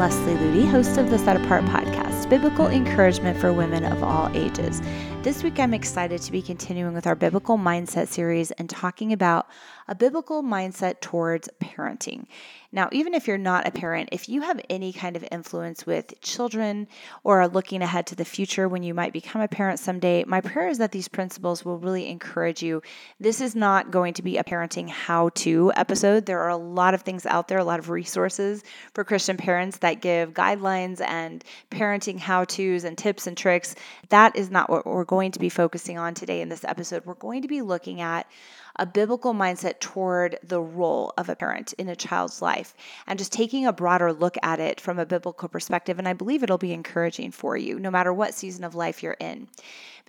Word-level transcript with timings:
Leslie 0.00 0.32
Ludy, 0.32 0.66
host 0.66 0.96
of 0.96 1.10
the 1.10 1.18
Set 1.18 1.36
Apart 1.36 1.62
podcast, 1.66 2.30
biblical 2.30 2.68
encouragement 2.68 3.38
for 3.38 3.52
women 3.52 3.84
of 3.84 4.02
all 4.02 4.30
ages. 4.34 4.80
This 5.22 5.42
week, 5.42 5.60
I'm 5.60 5.74
excited 5.74 6.22
to 6.22 6.32
be 6.32 6.40
continuing 6.40 6.94
with 6.94 7.06
our 7.06 7.14
biblical 7.14 7.58
mindset 7.58 8.08
series 8.08 8.52
and 8.52 8.70
talking 8.70 9.12
about 9.12 9.46
a 9.86 9.94
biblical 9.94 10.42
mindset 10.42 11.00
towards 11.00 11.46
parenting. 11.62 12.24
Now, 12.72 12.88
even 12.92 13.14
if 13.14 13.26
you're 13.26 13.36
not 13.36 13.66
a 13.66 13.72
parent, 13.72 14.10
if 14.12 14.28
you 14.28 14.42
have 14.42 14.60
any 14.70 14.92
kind 14.92 15.16
of 15.16 15.24
influence 15.32 15.84
with 15.84 16.14
children 16.20 16.86
or 17.24 17.40
are 17.40 17.48
looking 17.48 17.82
ahead 17.82 18.06
to 18.06 18.14
the 18.14 18.24
future 18.24 18.68
when 18.68 18.84
you 18.84 18.94
might 18.94 19.12
become 19.12 19.42
a 19.42 19.48
parent 19.48 19.80
someday, 19.80 20.22
my 20.24 20.40
prayer 20.40 20.68
is 20.68 20.78
that 20.78 20.92
these 20.92 21.08
principles 21.08 21.64
will 21.64 21.78
really 21.78 22.08
encourage 22.08 22.62
you. 22.62 22.80
This 23.18 23.40
is 23.40 23.56
not 23.56 23.90
going 23.90 24.14
to 24.14 24.22
be 24.22 24.38
a 24.38 24.44
parenting 24.44 24.88
how 24.88 25.30
to 25.30 25.72
episode. 25.74 26.26
There 26.26 26.40
are 26.40 26.48
a 26.48 26.56
lot 26.56 26.94
of 26.94 27.02
things 27.02 27.26
out 27.26 27.48
there, 27.48 27.58
a 27.58 27.64
lot 27.64 27.80
of 27.80 27.90
resources 27.90 28.62
for 28.94 29.02
Christian 29.02 29.36
parents 29.36 29.78
that 29.78 30.00
give 30.00 30.32
guidelines 30.32 31.00
and 31.00 31.44
parenting 31.72 32.20
how 32.20 32.44
to's 32.44 32.84
and 32.84 32.96
tips 32.96 33.26
and 33.26 33.36
tricks. 33.36 33.74
That 34.10 34.36
is 34.36 34.48
not 34.48 34.70
what 34.70 34.86
we're 34.86 35.04
going 35.10 35.32
to 35.32 35.40
be 35.40 35.48
focusing 35.48 35.98
on 35.98 36.14
today 36.14 36.40
in 36.40 36.48
this 36.48 36.62
episode. 36.62 37.04
We're 37.04 37.14
going 37.14 37.42
to 37.42 37.48
be 37.48 37.62
looking 37.62 38.00
at 38.00 38.30
a 38.76 38.86
biblical 38.86 39.34
mindset 39.34 39.80
toward 39.80 40.38
the 40.40 40.60
role 40.60 41.12
of 41.18 41.28
a 41.28 41.34
parent 41.34 41.72
in 41.72 41.88
a 41.88 41.96
child's 41.96 42.40
life 42.40 42.76
and 43.08 43.18
just 43.18 43.32
taking 43.32 43.66
a 43.66 43.72
broader 43.72 44.12
look 44.12 44.36
at 44.40 44.60
it 44.60 44.80
from 44.80 45.00
a 45.00 45.04
biblical 45.04 45.48
perspective. 45.48 45.98
And 45.98 46.06
I 46.06 46.12
believe 46.12 46.44
it'll 46.44 46.58
be 46.58 46.72
encouraging 46.72 47.32
for 47.32 47.56
you, 47.56 47.80
no 47.80 47.90
matter 47.90 48.12
what 48.12 48.34
season 48.34 48.62
of 48.62 48.76
life 48.76 49.02
you're 49.02 49.16
in. 49.18 49.48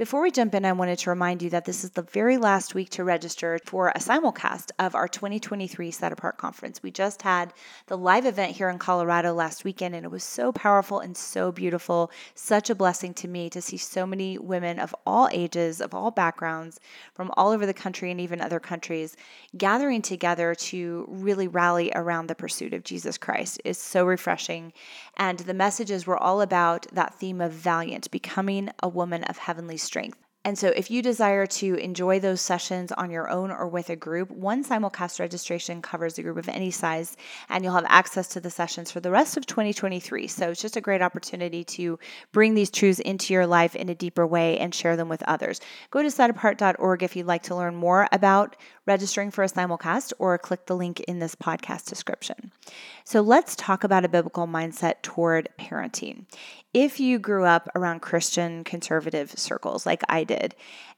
Before 0.02 0.23
we 0.23 0.32
jump 0.32 0.55
in, 0.55 0.66
I 0.66 0.72
wanted 0.72 0.98
to 0.98 1.12
remind 1.12 1.44
you 1.44 1.52
that 1.52 1.66
this 1.66 1.84
is 1.84 1.91
the 1.91 2.02
very 2.02 2.40
last 2.40 2.73
week 2.73 2.90
to 2.90 3.04
register 3.04 3.59
for 3.66 3.90
a 3.90 4.00
simulcast 4.00 4.72
of 4.80 4.96
our 4.96 5.08
2023 5.08 5.92
Set 5.92 6.12
Apart 6.12 6.39
Conference. 6.39 6.81
We 6.81 6.89
just 6.89 7.22
had 7.22 7.53
the 7.86 8.00
live 8.00 8.25
event 8.25 8.56
here 8.56 8.67
in 8.70 8.80
Colorado 8.80 9.31
last 9.31 9.64
weekend, 9.64 9.94
and 9.94 10.03
it 10.03 10.09
was 10.09 10.23
so 10.23 10.52
powerful 10.52 11.02
and 11.02 11.16
so 11.16 11.52
beautiful. 11.52 12.09
Such 12.34 12.72
a 12.72 12.75
blessing 12.75 13.14
to 13.14 13.28
me 13.28 13.48
to 13.52 13.62
see 13.62 13.78
so 13.78 14.08
many 14.08 14.40
women 14.40 14.80
of 14.80 14.95
all 15.06 15.30
ages, 15.31 15.80
of 15.80 15.94
all 15.94 16.09
backgrounds, 16.09 16.80
from 17.14 17.30
all 17.38 17.52
over 17.52 17.68
the 17.68 17.72
country 17.72 18.09
and 18.09 18.20
even 18.20 18.42
other 18.42 18.59
countries 18.59 19.16
gathering 19.56 20.02
together 20.02 20.56
to 20.56 21.06
really 21.09 21.47
rally 21.47 21.92
around 21.94 22.25
the 22.25 22.34
pursuit 22.34 22.73
of 22.73 22.84
Jesus 22.84 23.20
Christ. 23.20 23.62
is 23.64 23.78
so 23.78 24.03
refreshing. 24.03 24.73
And 25.16 25.38
the 25.38 25.53
messages 25.53 26.08
were 26.08 26.18
all 26.18 26.42
about 26.42 26.88
that 26.92 27.14
theme 27.20 27.40
of 27.40 27.52
valiant, 27.52 28.09
becoming 28.09 28.72
a 28.81 28.90
woman 28.90 29.23
of 29.25 29.38
heavenly 29.38 29.78
strength 29.78 29.91
strength. 29.92 30.31
And 30.44 30.58
so, 30.58 30.70
if 30.70 30.89
you 30.89 31.03
desire 31.03 31.45
to 31.45 31.75
enjoy 31.75 32.20
those 32.20 32.42
sessions 32.42 32.92
on 32.94 33.11
your 33.11 33.30
own 33.30 33.52
or 33.52 33.67
with 33.67 33.92
a 33.92 33.95
group, 33.95 34.31
one 34.31 34.64
simulcast 34.64 35.20
registration 35.20 35.84
covers 35.84 36.17
a 36.17 36.23
group 36.23 36.38
of 36.38 36.50
any 36.50 36.72
size, 36.72 37.16
and 37.47 37.64
you'll 37.64 37.75
have 37.75 37.86
access 37.88 38.28
to 38.30 38.39
the 38.39 38.50
sessions 38.50 38.92
for 38.92 39.00
the 39.00 39.12
rest 39.12 39.38
of 39.38 39.45
2023. 39.45 40.25
So, 40.25 40.50
it's 40.50 40.62
just 40.62 40.78
a 40.78 40.81
great 40.81 41.03
opportunity 41.03 41.64
to 41.66 42.00
bring 42.31 42.56
these 42.56 42.72
truths 42.72 43.00
into 43.00 43.36
your 43.36 43.45
life 43.45 43.75
in 43.75 43.89
a 43.89 43.95
deeper 43.95 44.25
way 44.25 44.58
and 44.58 44.73
share 44.73 44.97
them 44.97 45.09
with 45.09 45.22
others. 45.28 45.62
Go 45.92 46.02
to 46.02 46.08
setapart.org 46.08 47.03
if 47.03 47.16
you'd 47.16 47.28
like 47.28 47.44
to 47.44 47.56
learn 47.56 47.75
more 47.75 48.08
about 48.12 48.56
registering 48.88 49.30
for 49.30 49.44
a 49.44 49.47
simulcast, 49.47 50.12
or 50.17 50.39
click 50.39 50.66
the 50.66 50.75
link 50.75 51.02
in 51.02 51.19
this 51.19 51.36
podcast 51.36 51.86
description. 51.86 52.52
So, 53.03 53.22
let's 53.22 53.56
talk 53.56 53.84
about 53.84 54.06
a 54.06 54.09
biblical 54.09 54.47
mindset 54.47 55.03
toward 55.03 55.50
parenting 55.59 56.25
if 56.73 57.02
you 57.02 57.19
grew 57.19 57.44
up 57.44 57.67
around 57.75 58.02
Christian 58.02 58.64
conservative 58.64 59.31
circles 59.38 59.86
like 59.86 60.03
I 60.08 60.23
did, 60.23 60.31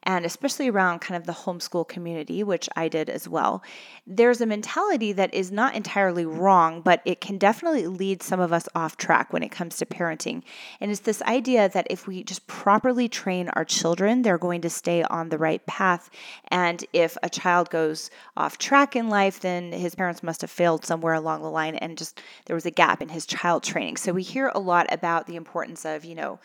and 0.04 0.26
especially 0.26 0.70
around 0.70 1.00
kind 1.00 1.18
of 1.18 1.26
the 1.26 1.34
homeschool 1.34 1.88
community, 1.88 2.44
which 2.44 2.68
I 2.76 2.90
did 2.90 3.10
as 3.10 3.28
well, 3.28 3.64
there's 4.06 4.42
a 4.42 4.46
mentality 4.46 5.14
that 5.14 5.34
is 5.34 5.52
not 5.52 5.76
entirely 5.76 6.26
wrong, 6.26 6.82
but 6.82 7.02
it 7.06 7.22
can 7.22 7.38
definitely 7.38 7.88
lead 7.88 8.22
some 8.22 8.40
of 8.40 8.52
us 8.52 8.68
off 8.76 8.98
track 8.98 9.32
when 9.32 9.44
it 9.44 9.52
comes 9.52 9.78
to 9.78 9.86
parenting. 9.86 10.44
And 10.82 10.92
it's 10.92 11.00
this 11.02 11.22
idea 11.22 11.70
that 11.70 11.88
if 11.90 12.06
we 12.06 12.24
just 12.24 12.46
properly 12.48 13.08
train 13.08 13.48
our 13.50 13.64
children, 13.64 14.22
they're 14.22 14.38
going 14.38 14.62
to 14.62 14.70
stay 14.70 15.04
on 15.04 15.30
the 15.30 15.38
right 15.38 15.66
path. 15.66 16.10
And 16.50 16.84
if 16.92 17.18
a 17.24 17.30
child 17.30 17.70
goes 17.70 18.12
off 18.36 18.58
track 18.58 18.98
in 18.98 19.10
life, 19.10 19.40
then 19.40 19.72
his 19.72 19.96
parents 19.96 20.22
must 20.22 20.42
have 20.42 20.52
failed 20.52 20.86
somewhere 20.86 21.14
along 21.14 21.42
the 21.42 21.50
line 21.50 21.76
and 21.76 21.98
just 21.98 22.22
there 22.46 22.56
was 22.56 22.66
a 22.66 22.72
gap 22.72 23.02
in 23.02 23.10
his 23.10 23.26
child 23.26 23.64
training. 23.64 23.96
So 23.98 24.12
we 24.12 24.24
hear 24.24 24.52
a 24.54 24.60
lot 24.60 24.88
about 24.92 25.28
the 25.28 25.38
importance 25.38 25.86
of, 25.86 26.04
you 26.04 26.16
know, 26.16 26.40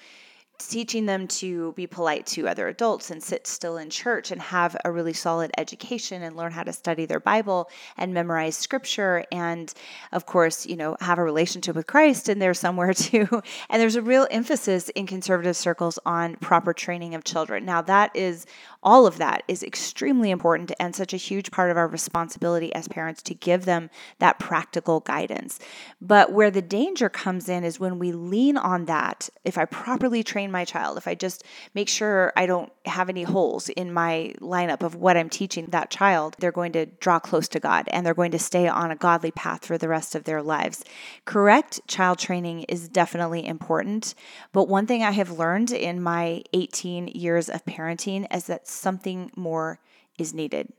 teaching 0.58 1.06
them 1.06 1.28
to 1.28 1.72
be 1.72 1.86
polite 1.86 2.26
to 2.26 2.48
other 2.48 2.68
adults 2.68 3.10
and 3.10 3.22
sit 3.22 3.46
still 3.46 3.76
in 3.76 3.88
church 3.90 4.30
and 4.30 4.40
have 4.40 4.76
a 4.84 4.90
really 4.90 5.12
solid 5.12 5.50
education 5.56 6.22
and 6.22 6.36
learn 6.36 6.50
how 6.50 6.62
to 6.62 6.72
study 6.72 7.06
their 7.06 7.20
Bible 7.20 7.70
and 7.96 8.12
memorize 8.12 8.56
scripture 8.56 9.24
and 9.30 9.72
of 10.12 10.26
course, 10.26 10.66
you 10.66 10.76
know, 10.76 10.96
have 11.00 11.18
a 11.18 11.22
relationship 11.22 11.76
with 11.76 11.86
Christ 11.86 12.28
in 12.28 12.38
there 12.38 12.54
somewhere 12.54 12.92
too. 12.94 13.28
And 13.70 13.80
there's 13.80 13.96
a 13.96 14.02
real 14.02 14.26
emphasis 14.30 14.88
in 14.90 15.06
conservative 15.06 15.56
circles 15.56 15.98
on 16.04 16.36
proper 16.36 16.72
training 16.72 17.14
of 17.14 17.24
children. 17.24 17.64
Now 17.64 17.82
that 17.82 18.14
is 18.14 18.46
all 18.82 19.06
of 19.06 19.18
that 19.18 19.42
is 19.48 19.62
extremely 19.62 20.30
important 20.30 20.72
and 20.78 20.94
such 20.94 21.12
a 21.12 21.16
huge 21.16 21.50
part 21.50 21.70
of 21.70 21.76
our 21.76 21.88
responsibility 21.88 22.74
as 22.74 22.88
parents 22.88 23.22
to 23.22 23.34
give 23.34 23.64
them 23.64 23.90
that 24.18 24.38
practical 24.38 25.00
guidance. 25.00 25.58
But 26.00 26.32
where 26.32 26.50
the 26.50 26.62
danger 26.62 27.08
comes 27.08 27.48
in 27.48 27.64
is 27.64 27.80
when 27.80 27.98
we 27.98 28.12
lean 28.12 28.56
on 28.56 28.86
that. 28.86 29.28
If 29.44 29.58
I 29.58 29.64
properly 29.64 30.22
train 30.22 30.47
my 30.50 30.64
child, 30.64 30.98
if 30.98 31.06
I 31.08 31.14
just 31.14 31.44
make 31.74 31.88
sure 31.88 32.32
I 32.36 32.46
don't 32.46 32.72
have 32.86 33.08
any 33.08 33.22
holes 33.22 33.68
in 33.68 33.92
my 33.92 34.34
lineup 34.40 34.82
of 34.82 34.94
what 34.94 35.16
I'm 35.16 35.30
teaching 35.30 35.66
that 35.66 35.90
child, 35.90 36.36
they're 36.38 36.52
going 36.52 36.72
to 36.72 36.86
draw 36.86 37.18
close 37.18 37.48
to 37.48 37.60
God 37.60 37.88
and 37.92 38.04
they're 38.04 38.14
going 38.14 38.32
to 38.32 38.38
stay 38.38 38.68
on 38.68 38.90
a 38.90 38.96
godly 38.96 39.30
path 39.30 39.64
for 39.64 39.78
the 39.78 39.88
rest 39.88 40.14
of 40.14 40.24
their 40.24 40.42
lives. 40.42 40.84
Correct 41.24 41.80
child 41.86 42.18
training 42.18 42.62
is 42.64 42.88
definitely 42.88 43.46
important. 43.46 44.14
But 44.52 44.68
one 44.68 44.86
thing 44.86 45.02
I 45.02 45.12
have 45.12 45.30
learned 45.30 45.70
in 45.70 46.02
my 46.02 46.42
18 46.52 47.08
years 47.08 47.48
of 47.48 47.64
parenting 47.64 48.26
is 48.34 48.44
that 48.46 48.68
something 48.68 49.30
more 49.36 49.80
is 50.18 50.34
needed. 50.34 50.72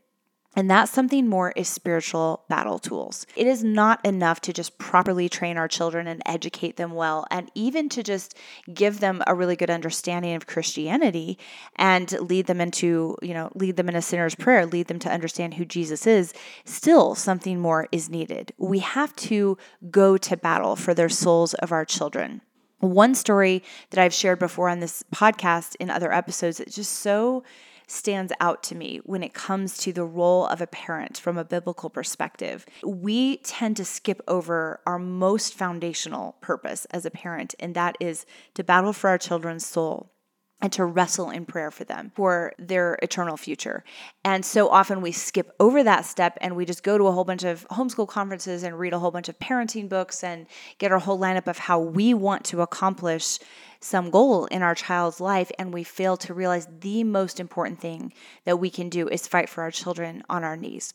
And 0.56 0.68
that 0.68 0.88
something 0.88 1.28
more 1.28 1.52
is 1.54 1.68
spiritual 1.68 2.44
battle 2.48 2.80
tools. 2.80 3.24
It 3.36 3.46
is 3.46 3.62
not 3.62 4.04
enough 4.04 4.40
to 4.42 4.52
just 4.52 4.78
properly 4.78 5.28
train 5.28 5.56
our 5.56 5.68
children 5.68 6.08
and 6.08 6.22
educate 6.26 6.76
them 6.76 6.90
well, 6.90 7.24
and 7.30 7.50
even 7.54 7.88
to 7.90 8.02
just 8.02 8.36
give 8.72 8.98
them 8.98 9.22
a 9.28 9.34
really 9.34 9.54
good 9.54 9.70
understanding 9.70 10.34
of 10.34 10.48
Christianity 10.48 11.38
and 11.76 12.10
lead 12.20 12.46
them 12.46 12.60
into, 12.60 13.16
you 13.22 13.32
know, 13.32 13.50
lead 13.54 13.76
them 13.76 13.88
in 13.88 13.94
a 13.94 14.02
sinner's 14.02 14.34
prayer, 14.34 14.66
lead 14.66 14.88
them 14.88 14.98
to 14.98 15.10
understand 15.10 15.54
who 15.54 15.64
Jesus 15.64 16.04
is. 16.04 16.34
Still, 16.64 17.14
something 17.14 17.60
more 17.60 17.86
is 17.92 18.10
needed. 18.10 18.52
We 18.58 18.80
have 18.80 19.14
to 19.16 19.56
go 19.88 20.16
to 20.16 20.36
battle 20.36 20.74
for 20.74 20.94
their 20.94 21.08
souls 21.08 21.54
of 21.54 21.70
our 21.70 21.84
children. 21.84 22.42
One 22.80 23.14
story 23.14 23.62
that 23.90 24.02
I've 24.02 24.14
shared 24.14 24.38
before 24.40 24.68
on 24.68 24.80
this 24.80 25.04
podcast 25.14 25.76
in 25.78 25.90
other 25.90 26.12
episodes, 26.12 26.58
it's 26.58 26.74
just 26.74 26.94
so 26.94 27.44
stands 27.90 28.32
out 28.40 28.62
to 28.62 28.74
me 28.74 29.00
when 29.04 29.22
it 29.22 29.34
comes 29.34 29.76
to 29.78 29.92
the 29.92 30.04
role 30.04 30.46
of 30.46 30.60
a 30.60 30.66
parent 30.66 31.18
from 31.18 31.36
a 31.36 31.44
biblical 31.44 31.90
perspective. 31.90 32.64
We 32.84 33.38
tend 33.38 33.76
to 33.78 33.84
skip 33.84 34.22
over 34.28 34.80
our 34.86 34.98
most 34.98 35.54
foundational 35.54 36.36
purpose 36.40 36.84
as 36.86 37.04
a 37.04 37.10
parent, 37.10 37.54
and 37.58 37.74
that 37.74 37.96
is 37.98 38.26
to 38.54 38.64
battle 38.64 38.92
for 38.92 39.10
our 39.10 39.18
children's 39.18 39.66
soul 39.66 40.12
and 40.62 40.72
to 40.72 40.84
wrestle 40.84 41.30
in 41.30 41.46
prayer 41.46 41.70
for 41.70 41.84
them 41.84 42.12
for 42.14 42.52
their 42.58 42.98
eternal 43.02 43.36
future. 43.36 43.82
And 44.24 44.44
so 44.44 44.68
often 44.68 45.00
we 45.00 45.12
skip 45.12 45.52
over 45.58 45.82
that 45.82 46.04
step 46.04 46.36
and 46.40 46.54
we 46.54 46.66
just 46.66 46.82
go 46.82 46.98
to 46.98 47.06
a 47.06 47.12
whole 47.12 47.24
bunch 47.24 47.44
of 47.44 47.66
homeschool 47.68 48.08
conferences 48.08 48.62
and 48.62 48.78
read 48.78 48.92
a 48.92 48.98
whole 48.98 49.10
bunch 49.10 49.28
of 49.28 49.38
parenting 49.38 49.88
books 49.88 50.22
and 50.22 50.46
get 50.78 50.92
our 50.92 50.98
whole 50.98 51.18
lineup 51.18 51.46
of 51.46 51.58
how 51.58 51.80
we 51.80 52.12
want 52.14 52.44
to 52.44 52.60
accomplish 52.60 53.38
some 53.80 54.10
goal 54.10 54.44
in 54.46 54.62
our 54.62 54.74
child's 54.74 55.20
life 55.20 55.50
and 55.58 55.72
we 55.72 55.82
fail 55.82 56.16
to 56.18 56.34
realize 56.34 56.68
the 56.80 57.02
most 57.02 57.40
important 57.40 57.80
thing 57.80 58.12
that 58.44 58.58
we 58.58 58.68
can 58.68 58.88
do 58.90 59.08
is 59.08 59.26
fight 59.26 59.48
for 59.48 59.62
our 59.62 59.70
children 59.70 60.22
on 60.28 60.44
our 60.44 60.56
knees. 60.56 60.92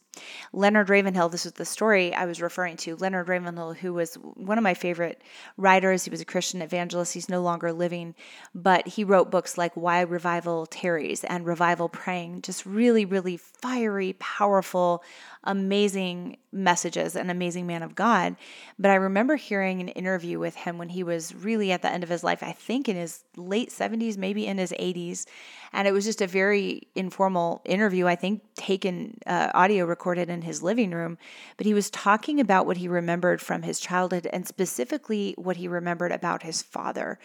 Leonard 0.54 0.90
Ravenhill, 0.90 1.30
this 1.30 1.46
was 1.46 1.54
the 1.54 1.66
story 1.66 2.14
I 2.14 2.26
was 2.26 2.42
referring 2.42 2.78
to. 2.78 2.96
Leonard 2.96 3.28
Ravenhill, 3.28 3.74
who 3.74 3.94
was 3.94 4.16
one 4.16 4.58
of 4.58 4.64
my 4.64 4.74
favorite 4.74 5.22
writers, 5.58 6.06
he 6.06 6.12
was 6.12 6.22
a 6.22 6.26
Christian 6.26 6.62
evangelist. 6.62 7.14
He's 7.14 7.28
no 7.28 7.42
longer 7.42 7.74
living, 7.74 8.16
but 8.54 8.88
he 8.88 9.04
wrote 9.04 9.32
books 9.32 9.58
like 9.58 9.76
Why 9.76 10.02
Revival 10.02 10.68
Tarries 10.68 11.24
and 11.24 11.46
Revival 11.46 11.90
Praying, 11.90 12.44
just 12.44 12.66
really, 12.66 13.04
really 13.04 13.38
fiery, 13.38 14.14
powerful, 14.20 15.04
amazing 15.46 16.38
messages, 16.52 17.16
an 17.16 17.30
amazing 17.30 17.68
man 17.68 17.84
of 17.84 17.96
God. 17.96 18.36
But 18.80 18.92
I 18.92 18.96
remember 18.96 19.36
hearing 19.36 19.82
an 19.82 19.90
interview 19.90 20.40
with 20.40 20.56
him 20.56 20.78
when 20.78 20.90
he 20.90 21.04
was 21.04 21.36
really 21.36 21.72
at 21.72 21.82
the 21.82 21.90
end 21.90 22.04
of 22.04 22.10
his 22.10 22.24
life, 22.24 22.42
I 22.42 22.52
think 22.54 22.90
in 22.90 22.96
his 22.96 23.24
late 23.36 23.70
70s, 23.70 24.18
maybe 24.18 24.48
in 24.48 24.58
his 24.58 24.72
80s. 24.72 25.26
And 25.74 25.88
it 25.88 25.92
was 25.92 26.06
just 26.06 26.22
a 26.22 26.28
very 26.28 26.88
informal 26.96 27.62
interview, 27.66 28.08
I 28.08 28.16
think 28.16 28.42
taken 28.56 29.18
uh, 29.26 29.52
audio 29.54 29.86
recorded 29.86 30.30
in 30.30 30.42
his 30.42 30.64
living 30.64 30.92
room. 30.92 31.18
But 31.58 31.66
he 31.66 31.74
was 31.74 31.90
talking 31.90 32.40
about 32.40 32.66
what 32.66 32.78
he 32.78 32.88
remembered 32.88 33.42
from 33.42 33.64
his 33.64 33.80
childhood 33.80 34.28
and 34.32 34.48
specifically 34.48 35.36
what 35.38 35.58
he 35.58 35.68
remembered 35.68 36.12
about 36.12 36.44
his 36.44 36.62
father. 36.62 37.20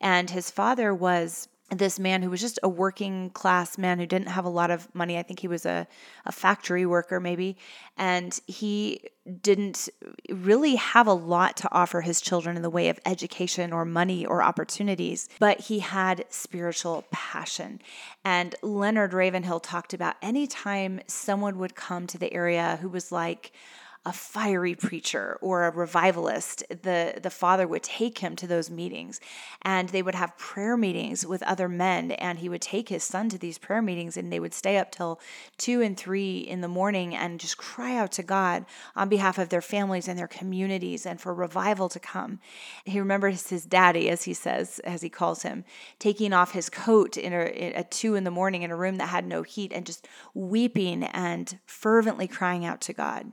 And 0.00 0.30
his 0.30 0.50
father 0.50 0.94
was 0.94 1.48
this 1.70 1.98
man 1.98 2.22
who 2.22 2.30
was 2.30 2.40
just 2.40 2.58
a 2.62 2.68
working 2.68 3.30
class 3.30 3.76
man 3.76 3.98
who 3.98 4.06
didn't 4.06 4.28
have 4.28 4.44
a 4.44 4.50
lot 4.50 4.70
of 4.70 4.92
money. 4.94 5.18
I 5.18 5.22
think 5.22 5.40
he 5.40 5.48
was 5.48 5.66
a, 5.66 5.86
a 6.24 6.30
factory 6.30 6.86
worker, 6.86 7.18
maybe. 7.18 7.56
And 7.96 8.38
he 8.46 9.00
didn't 9.42 9.88
really 10.30 10.76
have 10.76 11.08
a 11.08 11.12
lot 11.12 11.56
to 11.56 11.68
offer 11.72 12.02
his 12.02 12.20
children 12.20 12.54
in 12.54 12.62
the 12.62 12.70
way 12.70 12.88
of 12.88 13.00
education 13.04 13.72
or 13.72 13.84
money 13.84 14.24
or 14.24 14.42
opportunities, 14.42 15.28
but 15.40 15.60
he 15.62 15.80
had 15.80 16.24
spiritual 16.28 17.04
passion. 17.10 17.80
And 18.24 18.54
Leonard 18.62 19.12
Ravenhill 19.12 19.60
talked 19.60 19.92
about 19.92 20.14
anytime 20.22 21.00
someone 21.08 21.58
would 21.58 21.74
come 21.74 22.06
to 22.06 22.18
the 22.18 22.32
area 22.32 22.78
who 22.80 22.88
was 22.88 23.10
like, 23.10 23.52
a 24.06 24.12
fiery 24.12 24.76
preacher 24.76 25.36
or 25.40 25.64
a 25.64 25.70
revivalist, 25.72 26.62
the, 26.68 27.18
the 27.20 27.28
father 27.28 27.66
would 27.66 27.82
take 27.82 28.18
him 28.18 28.36
to 28.36 28.46
those 28.46 28.70
meetings 28.70 29.18
and 29.62 29.88
they 29.88 30.00
would 30.00 30.14
have 30.14 30.38
prayer 30.38 30.76
meetings 30.76 31.26
with 31.26 31.42
other 31.42 31.68
men. 31.68 32.12
And 32.12 32.38
he 32.38 32.48
would 32.48 32.62
take 32.62 32.88
his 32.88 33.02
son 33.02 33.28
to 33.30 33.38
these 33.38 33.58
prayer 33.58 33.82
meetings 33.82 34.16
and 34.16 34.32
they 34.32 34.38
would 34.38 34.54
stay 34.54 34.78
up 34.78 34.92
till 34.92 35.20
two 35.58 35.82
and 35.82 35.96
three 35.96 36.38
in 36.38 36.60
the 36.60 36.68
morning 36.68 37.16
and 37.16 37.40
just 37.40 37.58
cry 37.58 37.96
out 37.96 38.12
to 38.12 38.22
God 38.22 38.64
on 38.94 39.08
behalf 39.08 39.38
of 39.38 39.48
their 39.48 39.60
families 39.60 40.06
and 40.06 40.16
their 40.16 40.28
communities 40.28 41.04
and 41.04 41.20
for 41.20 41.34
revival 41.34 41.88
to 41.88 41.98
come. 41.98 42.38
He 42.84 43.00
remembers 43.00 43.48
his 43.48 43.66
daddy, 43.66 44.08
as 44.08 44.22
he 44.22 44.34
says, 44.34 44.78
as 44.84 45.02
he 45.02 45.08
calls 45.08 45.42
him, 45.42 45.64
taking 45.98 46.32
off 46.32 46.52
his 46.52 46.70
coat 46.70 47.16
in 47.16 47.32
a, 47.32 47.72
at 47.74 47.90
two 47.90 48.14
in 48.14 48.22
the 48.22 48.30
morning 48.30 48.62
in 48.62 48.70
a 48.70 48.76
room 48.76 48.98
that 48.98 49.08
had 49.08 49.26
no 49.26 49.42
heat 49.42 49.72
and 49.74 49.84
just 49.84 50.06
weeping 50.32 51.02
and 51.02 51.58
fervently 51.66 52.28
crying 52.28 52.64
out 52.64 52.80
to 52.82 52.92
God. 52.92 53.32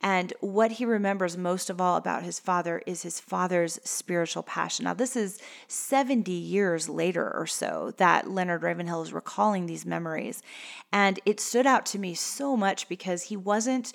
And 0.00 0.32
what 0.40 0.72
he 0.72 0.84
remembers 0.84 1.36
most 1.36 1.70
of 1.70 1.80
all 1.80 1.96
about 1.96 2.22
his 2.22 2.38
father 2.38 2.82
is 2.86 3.02
his 3.02 3.20
father's 3.20 3.80
spiritual 3.84 4.42
passion. 4.42 4.84
Now, 4.84 4.94
this 4.94 5.16
is 5.16 5.40
70 5.68 6.30
years 6.30 6.88
later 6.88 7.30
or 7.34 7.46
so 7.46 7.92
that 7.96 8.30
Leonard 8.30 8.62
Ravenhill 8.62 9.02
is 9.02 9.12
recalling 9.12 9.66
these 9.66 9.86
memories. 9.86 10.42
And 10.92 11.20
it 11.24 11.40
stood 11.40 11.66
out 11.66 11.86
to 11.86 11.98
me 11.98 12.14
so 12.14 12.56
much 12.56 12.88
because 12.88 13.24
he 13.24 13.36
wasn't 13.36 13.92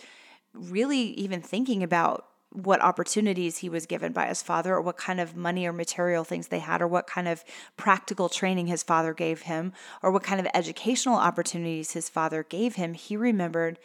really 0.54 1.00
even 1.00 1.42
thinking 1.42 1.83
about 1.83 2.25
what 2.51 2.81
opportunities 2.81 3.60
he 3.60 3.69
was 3.69 3.86
given 3.86 4.12
by 4.12 4.25
his 4.25 4.42
father, 4.42 4.74
or 4.74 4.81
what 4.81 4.98
kind 4.98 5.19
of 5.19 5.36
money 5.36 5.68
or 5.68 5.71
material 5.71 6.24
things 6.24 6.48
they 6.48 6.60
had, 6.60 6.81
or 6.81 6.88
what 6.88 7.06
kind 7.06 7.27
of 7.27 7.44
practical 7.77 8.27
training 8.27 8.66
his 8.66 8.81
father 8.81 9.13
gave 9.13 9.42
him, 9.44 9.71
or 10.01 10.12
what 10.12 10.24
kind 10.24 10.39
of 10.39 10.48
educational 10.54 11.16
opportunities 11.16 11.92
his 11.92 12.10
father 12.10 12.44
gave 12.44 12.74
him. 12.74 12.95
He 12.95 13.16
remembered 13.16 13.77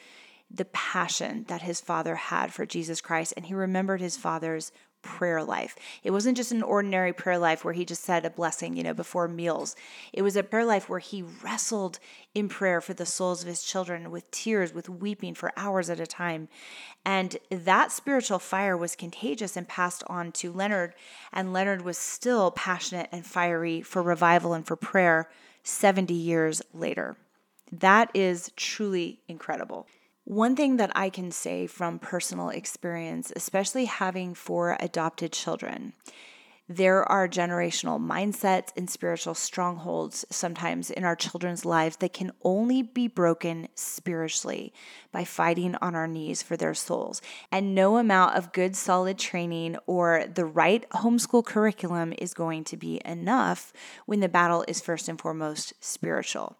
the 0.55 0.65
passion 0.67 1.45
that 1.49 1.63
his 1.63 1.81
father 1.81 2.15
had 2.15 2.53
for 2.53 2.67
Jesus 2.67 3.01
Christ, 3.01 3.35
and 3.37 3.47
he 3.47 3.55
remembered 3.55 4.01
his 4.01 4.17
father's 4.17 4.73
prayer 5.05 5.45
life. 5.45 5.77
It 6.03 6.11
wasn't 6.11 6.37
just 6.37 6.51
an 6.51 6.63
ordinary 6.63 7.13
prayer 7.13 7.39
life 7.39 7.65
where 7.65 7.75
he 7.75 7.85
just 7.85 8.03
said 8.03 8.25
a 8.25 8.31
blessing, 8.31 8.77
you 8.77 8.83
know, 8.83 8.95
before 8.95 9.29
meals. 9.29 9.77
It 10.13 10.23
was 10.23 10.35
a 10.35 10.43
prayer 10.43 10.65
life 10.65 10.89
where 10.89 10.99
he 10.99 11.23
wrestled 11.23 11.99
in 12.35 12.49
prayer 12.49 12.81
for 12.81 12.95
the 12.95 13.07
souls 13.07 13.43
of 13.43 13.49
his 13.49 13.63
children 13.63 14.11
with 14.11 14.31
tears, 14.31 14.73
with 14.73 14.89
weeping 14.89 15.35
for 15.35 15.53
hours 15.57 15.91
at 15.91 16.01
a 16.01 16.07
time. 16.07 16.49
And 17.05 17.37
that 17.51 17.93
spiritual 17.93 18.39
fire 18.39 18.77
was 18.77 18.97
contagious 18.97 19.57
and 19.57 19.69
passed 19.69 20.03
on 20.07 20.33
to 20.33 20.51
Leonard. 20.51 20.95
And 21.33 21.53
Leonard 21.53 21.83
was 21.83 21.99
still 21.99 22.51
passionate 22.51 23.11
and 23.13 23.27
fiery 23.27 23.83
for 23.83 24.03
revival 24.03 24.55
and 24.55 24.67
for 24.67 24.77
prayer 24.77 25.29
70 25.65 26.15
years 26.15 26.63
later. 26.73 27.17
That 27.71 28.11
is 28.15 28.51
truly 28.57 29.21
incredible. 29.29 29.87
One 30.25 30.57
thing 30.57 30.79
that 30.79 30.91
I 30.95 31.11
can 31.11 31.31
say 31.31 31.67
from 31.67 31.99
personal 31.99 32.49
experience, 32.49 33.31
especially 33.37 33.85
having 33.85 34.33
four 34.33 34.75
adopted 34.81 35.33
children, 35.33 35.93
there 36.67 37.05
are 37.13 37.29
generational 37.29 38.01
mindsets 38.01 38.71
and 38.75 38.89
spiritual 38.89 39.35
strongholds 39.35 40.25
sometimes 40.31 40.91
in 40.91 41.05
our 41.05 41.15
children's 41.15 41.67
lives 41.67 41.99
that 41.99 42.15
can 42.15 42.33
only 42.43 42.81
be 42.81 43.07
broken 43.07 43.69
spiritually 43.75 44.73
by 45.13 45.25
fighting 45.25 45.75
on 45.83 45.95
our 45.95 46.09
knees 46.09 46.43
for 46.43 46.57
their 46.57 46.73
souls. 46.73 47.21
And 47.53 47.75
no 47.75 47.99
amount 47.99 48.37
of 48.37 48.53
good, 48.53 48.77
solid 48.77 49.19
training 49.19 49.77
or 49.87 50.25
the 50.33 50.47
right 50.47 50.89
homeschool 50.89 51.45
curriculum 51.45 52.15
is 52.17 52.33
going 52.33 52.65
to 52.65 52.79
be 52.79 52.99
enough 53.05 53.75
when 54.07 54.21
the 54.21 54.29
battle 54.31 54.65
is 54.67 54.81
first 54.81 55.07
and 55.07 55.21
foremost 55.21 55.75
spiritual. 55.85 56.57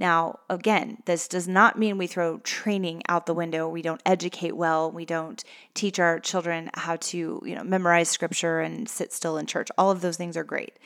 Now, 0.00 0.38
again, 0.48 1.02
this 1.04 1.28
does 1.28 1.46
not 1.46 1.78
mean 1.78 1.98
we 1.98 2.06
throw 2.06 2.38
training 2.38 3.02
out 3.06 3.26
the 3.26 3.34
window. 3.34 3.68
We 3.68 3.82
don't 3.82 4.00
educate 4.06 4.56
well. 4.56 4.90
We 4.90 5.04
don't 5.04 5.44
teach 5.74 6.00
our 6.00 6.18
children 6.18 6.70
how 6.72 6.96
to, 6.96 7.42
you 7.44 7.54
know, 7.54 7.62
memorize 7.62 8.08
scripture 8.08 8.60
and 8.60 8.88
sit 8.88 9.12
still 9.12 9.36
in 9.36 9.44
church. 9.44 9.68
All 9.76 9.90
of 9.90 10.00
those 10.00 10.16
things 10.16 10.38
are 10.38 10.42
great. 10.42 10.78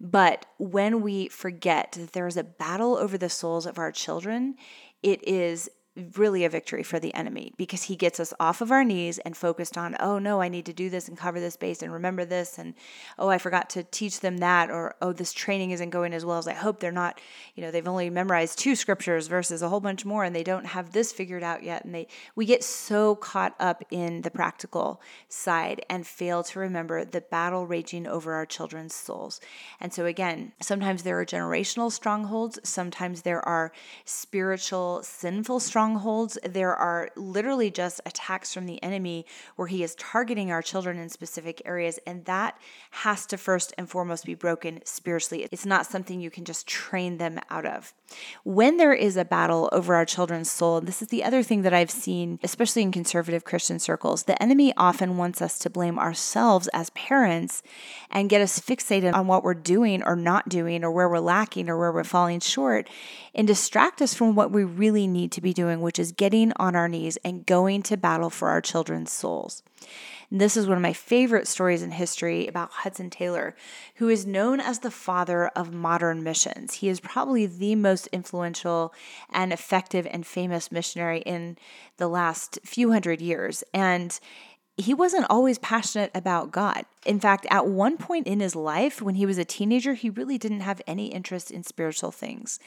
But 0.00 0.46
when 0.58 1.02
we 1.02 1.28
forget 1.28 1.92
that 1.92 2.12
there 2.12 2.26
is 2.26 2.38
a 2.38 2.42
battle 2.42 2.96
over 2.96 3.18
the 3.18 3.28
souls 3.28 3.66
of 3.66 3.78
our 3.78 3.92
children, 3.92 4.54
it 5.02 5.22
is 5.28 5.68
really 6.12 6.44
a 6.44 6.48
victory 6.48 6.82
for 6.82 6.98
the 6.98 7.14
enemy 7.14 7.52
because 7.56 7.84
he 7.84 7.94
gets 7.94 8.18
us 8.18 8.34
off 8.40 8.60
of 8.60 8.72
our 8.72 8.82
knees 8.82 9.18
and 9.18 9.36
focused 9.36 9.78
on, 9.78 9.96
oh 10.00 10.18
no, 10.18 10.40
I 10.40 10.48
need 10.48 10.66
to 10.66 10.72
do 10.72 10.90
this 10.90 11.06
and 11.06 11.16
cover 11.16 11.38
this 11.38 11.56
base 11.56 11.82
and 11.82 11.92
remember 11.92 12.24
this. 12.24 12.58
And 12.58 12.74
oh, 13.18 13.28
I 13.28 13.38
forgot 13.38 13.70
to 13.70 13.84
teach 13.84 14.20
them 14.20 14.38
that. 14.38 14.70
Or 14.70 14.96
oh, 15.00 15.12
this 15.12 15.32
training 15.32 15.70
isn't 15.70 15.90
going 15.90 16.12
as 16.12 16.24
well 16.24 16.38
as 16.38 16.48
I 16.48 16.52
hope. 16.52 16.80
They're 16.80 16.90
not, 16.90 17.20
you 17.54 17.62
know, 17.62 17.70
they've 17.70 17.86
only 17.86 18.10
memorized 18.10 18.58
two 18.58 18.74
scriptures 18.74 19.28
versus 19.28 19.62
a 19.62 19.68
whole 19.68 19.80
bunch 19.80 20.04
more 20.04 20.24
and 20.24 20.34
they 20.34 20.42
don't 20.42 20.66
have 20.66 20.92
this 20.92 21.12
figured 21.12 21.44
out 21.44 21.62
yet. 21.62 21.84
And 21.84 21.94
they, 21.94 22.08
we 22.34 22.44
get 22.44 22.64
so 22.64 23.14
caught 23.14 23.54
up 23.60 23.84
in 23.90 24.22
the 24.22 24.30
practical 24.30 25.00
side 25.28 25.84
and 25.88 26.04
fail 26.04 26.42
to 26.42 26.58
remember 26.58 27.04
the 27.04 27.20
battle 27.20 27.68
raging 27.68 28.08
over 28.08 28.32
our 28.32 28.46
children's 28.46 28.94
souls. 28.94 29.40
And 29.80 29.92
so 29.92 30.06
again, 30.06 30.52
sometimes 30.60 31.04
there 31.04 31.20
are 31.20 31.24
generational 31.24 31.92
strongholds, 31.92 32.58
sometimes 32.64 33.22
there 33.22 33.46
are 33.46 33.70
spiritual, 34.04 35.00
sinful 35.04 35.60
strongholds 35.60 35.83
strongholds. 35.84 36.38
There 36.42 36.74
are 36.74 37.10
literally 37.14 37.70
just 37.70 38.00
attacks 38.06 38.54
from 38.54 38.64
the 38.64 38.82
enemy 38.82 39.26
where 39.56 39.68
he 39.68 39.82
is 39.82 39.94
targeting 39.96 40.50
our 40.50 40.62
children 40.62 40.98
in 40.98 41.10
specific 41.10 41.60
areas. 41.66 41.98
And 42.06 42.24
that 42.24 42.56
has 42.90 43.26
to 43.26 43.36
first 43.36 43.74
and 43.76 43.86
foremost 43.86 44.24
be 44.24 44.34
broken 44.34 44.80
spiritually. 44.86 45.46
It's 45.52 45.66
not 45.66 45.84
something 45.84 46.22
you 46.22 46.30
can 46.30 46.46
just 46.46 46.66
train 46.66 47.18
them 47.18 47.38
out 47.50 47.66
of. 47.66 47.92
When 48.44 48.78
there 48.78 48.94
is 48.94 49.18
a 49.18 49.26
battle 49.26 49.68
over 49.72 49.94
our 49.94 50.06
children's 50.06 50.50
soul, 50.50 50.80
this 50.80 51.02
is 51.02 51.08
the 51.08 51.22
other 51.22 51.42
thing 51.42 51.60
that 51.62 51.74
I've 51.74 51.90
seen, 51.90 52.38
especially 52.42 52.80
in 52.80 52.90
conservative 52.90 53.44
Christian 53.44 53.78
circles, 53.78 54.22
the 54.22 54.42
enemy 54.42 54.72
often 54.78 55.18
wants 55.18 55.42
us 55.42 55.58
to 55.60 55.70
blame 55.70 55.98
ourselves 55.98 56.68
as 56.72 56.88
parents 56.90 57.62
and 58.10 58.30
get 58.30 58.40
us 58.40 58.58
fixated 58.58 59.12
on 59.12 59.26
what 59.26 59.44
we're 59.44 59.52
doing 59.52 60.02
or 60.02 60.16
not 60.16 60.48
doing 60.48 60.82
or 60.82 60.90
where 60.90 61.10
we're 61.10 61.18
lacking 61.18 61.68
or 61.68 61.76
where 61.76 61.92
we're 61.92 62.04
falling 62.04 62.40
short 62.40 62.88
and 63.34 63.46
distract 63.46 64.00
us 64.00 64.14
from 64.14 64.34
what 64.34 64.50
we 64.50 64.64
really 64.64 65.06
need 65.06 65.32
to 65.32 65.42
be 65.42 65.52
doing, 65.74 65.82
which 65.82 65.98
is 65.98 66.12
getting 66.12 66.52
on 66.56 66.76
our 66.76 66.88
knees 66.88 67.18
and 67.24 67.46
going 67.46 67.82
to 67.84 67.96
battle 67.96 68.30
for 68.30 68.48
our 68.48 68.60
children's 68.60 69.12
souls. 69.12 69.62
And 70.30 70.40
this 70.40 70.56
is 70.56 70.66
one 70.66 70.76
of 70.76 70.82
my 70.82 70.92
favorite 70.92 71.46
stories 71.46 71.82
in 71.82 71.92
history 71.92 72.46
about 72.46 72.70
Hudson 72.70 73.10
Taylor, 73.10 73.54
who 73.96 74.08
is 74.08 74.26
known 74.26 74.60
as 74.60 74.78
the 74.80 74.90
father 74.90 75.48
of 75.48 75.72
modern 75.72 76.22
missions. 76.22 76.74
He 76.74 76.88
is 76.88 77.00
probably 77.00 77.46
the 77.46 77.74
most 77.74 78.06
influential 78.08 78.94
and 79.30 79.52
effective 79.52 80.06
and 80.10 80.26
famous 80.26 80.72
missionary 80.72 81.20
in 81.20 81.58
the 81.98 82.08
last 82.08 82.58
few 82.64 82.92
hundred 82.92 83.20
years. 83.20 83.62
And 83.72 84.18
he 84.76 84.92
wasn't 84.92 85.26
always 85.30 85.58
passionate 85.58 86.10
about 86.14 86.50
God. 86.50 86.84
In 87.06 87.20
fact, 87.20 87.46
at 87.48 87.66
one 87.66 87.96
point 87.96 88.26
in 88.26 88.40
his 88.40 88.56
life, 88.56 89.00
when 89.00 89.14
he 89.14 89.26
was 89.26 89.38
a 89.38 89.44
teenager, 89.44 89.94
he 89.94 90.10
really 90.10 90.36
didn't 90.36 90.60
have 90.60 90.82
any 90.86 91.08
interest 91.08 91.52
in 91.52 91.62
spiritual 91.62 92.10
things. 92.10 92.58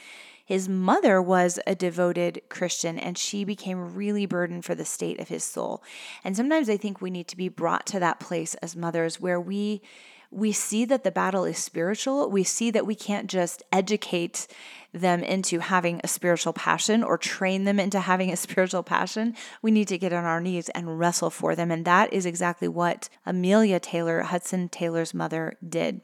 His 0.48 0.66
mother 0.66 1.20
was 1.20 1.60
a 1.66 1.74
devoted 1.74 2.40
Christian, 2.48 2.98
and 2.98 3.18
she 3.18 3.44
became 3.44 3.94
really 3.94 4.24
burdened 4.24 4.64
for 4.64 4.74
the 4.74 4.86
state 4.86 5.20
of 5.20 5.28
his 5.28 5.44
soul. 5.44 5.82
And 6.24 6.34
sometimes 6.34 6.70
I 6.70 6.78
think 6.78 7.02
we 7.02 7.10
need 7.10 7.28
to 7.28 7.36
be 7.36 7.50
brought 7.50 7.84
to 7.88 8.00
that 8.00 8.18
place 8.18 8.54
as 8.54 8.74
mothers 8.74 9.20
where 9.20 9.38
we 9.38 9.82
we 10.30 10.52
see 10.52 10.86
that 10.86 11.04
the 11.04 11.10
battle 11.10 11.44
is 11.44 11.58
spiritual. 11.58 12.30
We 12.30 12.44
see 12.44 12.70
that 12.70 12.86
we 12.86 12.94
can't 12.94 13.28
just 13.28 13.62
educate 13.72 14.46
them 14.92 15.22
into 15.22 15.58
having 15.60 16.00
a 16.02 16.08
spiritual 16.08 16.54
passion 16.54 17.02
or 17.02 17.18
train 17.18 17.64
them 17.64 17.78
into 17.78 18.00
having 18.00 18.30
a 18.30 18.36
spiritual 18.46 18.82
passion. 18.82 19.34
We 19.60 19.70
need 19.70 19.88
to 19.88 19.98
get 19.98 20.14
on 20.14 20.24
our 20.24 20.40
knees 20.40 20.70
and 20.70 20.98
wrestle 20.98 21.30
for 21.30 21.54
them. 21.54 21.70
And 21.70 21.84
that 21.84 22.10
is 22.10 22.24
exactly 22.24 22.68
what 22.68 23.10
Amelia 23.26 23.80
Taylor, 23.80 24.22
Hudson 24.22 24.70
Taylor's 24.70 25.12
mother, 25.12 25.58
did. 25.66 26.00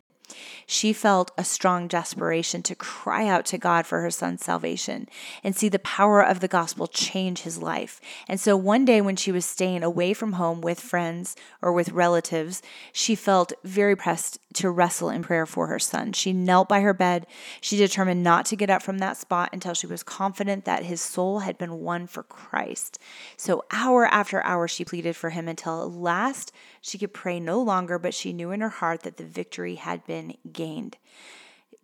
She 0.67 0.93
felt 0.93 1.31
a 1.37 1.45
strong 1.45 1.89
desperation 1.89 2.63
to 2.63 2.75
cry 2.75 3.29
out 3.29 3.45
to 3.47 3.59
God 3.59 3.87
for 3.87 4.01
her 4.01 4.11
son's 4.11 4.45
salvation 4.45 5.09
and 5.43 5.55
see 5.55 5.69
the 5.69 5.79
power 5.79 6.23
of 6.23 6.41
the 6.41 6.49
gospel 6.49 6.87
change 6.87 7.43
his 7.43 7.59
life. 7.59 8.01
And 8.29 8.41
so 8.41 8.57
one 8.57 8.85
day, 8.85 9.01
when 9.01 9.17
she 9.17 9.33
was 9.33 9.45
staying 9.45 9.83
away 9.83 10.15
from 10.15 10.35
home 10.35 10.61
with 10.61 10.81
friends 10.81 11.37
or 11.61 11.73
with 11.73 11.91
relatives, 11.91 12.63
she 12.93 13.15
felt 13.15 13.53
very 13.63 13.95
pressed 13.95 14.39
to 14.55 14.71
wrestle 14.71 15.11
in 15.11 15.23
prayer 15.23 15.47
for 15.47 15.67
her 15.67 15.79
son. 15.79 16.13
She 16.13 16.33
knelt 16.33 16.69
by 16.69 16.81
her 16.81 16.95
bed. 16.95 17.27
She 17.61 17.77
determined 17.77 18.23
not 18.23 18.47
to 18.47 18.57
get 18.57 18.71
up 18.71 18.83
from 18.83 18.99
that 18.99 19.17
spot 19.17 19.51
until 19.53 19.75
she 19.75 19.87
was 19.87 20.03
confident 20.03 20.65
that 20.65 20.85
his 20.85 21.01
soul 21.01 21.41
had 21.41 21.59
been 21.59 21.81
won 21.81 22.07
for 22.07 22.23
Christ. 22.23 22.99
So, 23.37 23.65
hour 23.71 24.07
after 24.07 24.43
hour, 24.43 24.69
she 24.69 24.85
pleaded 24.85 25.17
for 25.17 25.31
him 25.31 25.49
until 25.49 25.83
at 25.83 25.91
last 25.91 26.53
she 26.81 26.99
could 26.99 27.13
pray 27.13 27.41
no 27.41 27.61
longer, 27.61 27.99
but 27.99 28.15
she 28.15 28.33
knew 28.33 28.51
in 28.51 28.61
her 28.61 28.69
heart 28.69 29.03
that 29.03 29.17
the 29.17 29.25
victory 29.25 29.75
had 29.75 30.05
been 30.07 30.14
gained. 30.53 30.97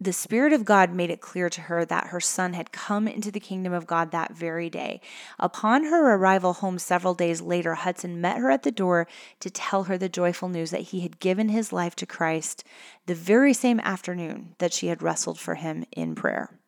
the 0.02 0.12
Spirit 0.14 0.54
of 0.54 0.64
God 0.64 0.94
made 0.94 1.10
it 1.10 1.20
clear 1.20 1.50
to 1.50 1.60
her 1.62 1.84
that 1.84 2.06
her 2.06 2.20
son 2.20 2.54
had 2.54 2.72
come 2.72 3.06
into 3.06 3.30
the 3.30 3.38
kingdom 3.38 3.74
of 3.74 3.86
God 3.86 4.10
that 4.12 4.32
very 4.32 4.70
day. 4.70 5.02
Upon 5.38 5.84
her 5.84 6.14
arrival 6.14 6.54
home 6.54 6.78
several 6.78 7.12
days 7.12 7.42
later, 7.42 7.74
Hudson 7.74 8.18
met 8.18 8.38
her 8.38 8.50
at 8.50 8.62
the 8.62 8.70
door 8.70 9.06
to 9.40 9.50
tell 9.50 9.84
her 9.84 9.98
the 9.98 10.08
joyful 10.08 10.48
news 10.48 10.70
that 10.70 10.80
he 10.80 11.00
had 11.00 11.20
given 11.20 11.50
his 11.50 11.70
life 11.70 11.94
to 11.96 12.06
Christ 12.06 12.64
the 13.04 13.14
very 13.14 13.52
same 13.52 13.80
afternoon 13.80 14.54
that 14.58 14.72
she 14.72 14.86
had 14.86 15.02
wrestled 15.02 15.38
for 15.38 15.56
him 15.56 15.84
in 15.92 16.14
prayer. 16.14 16.59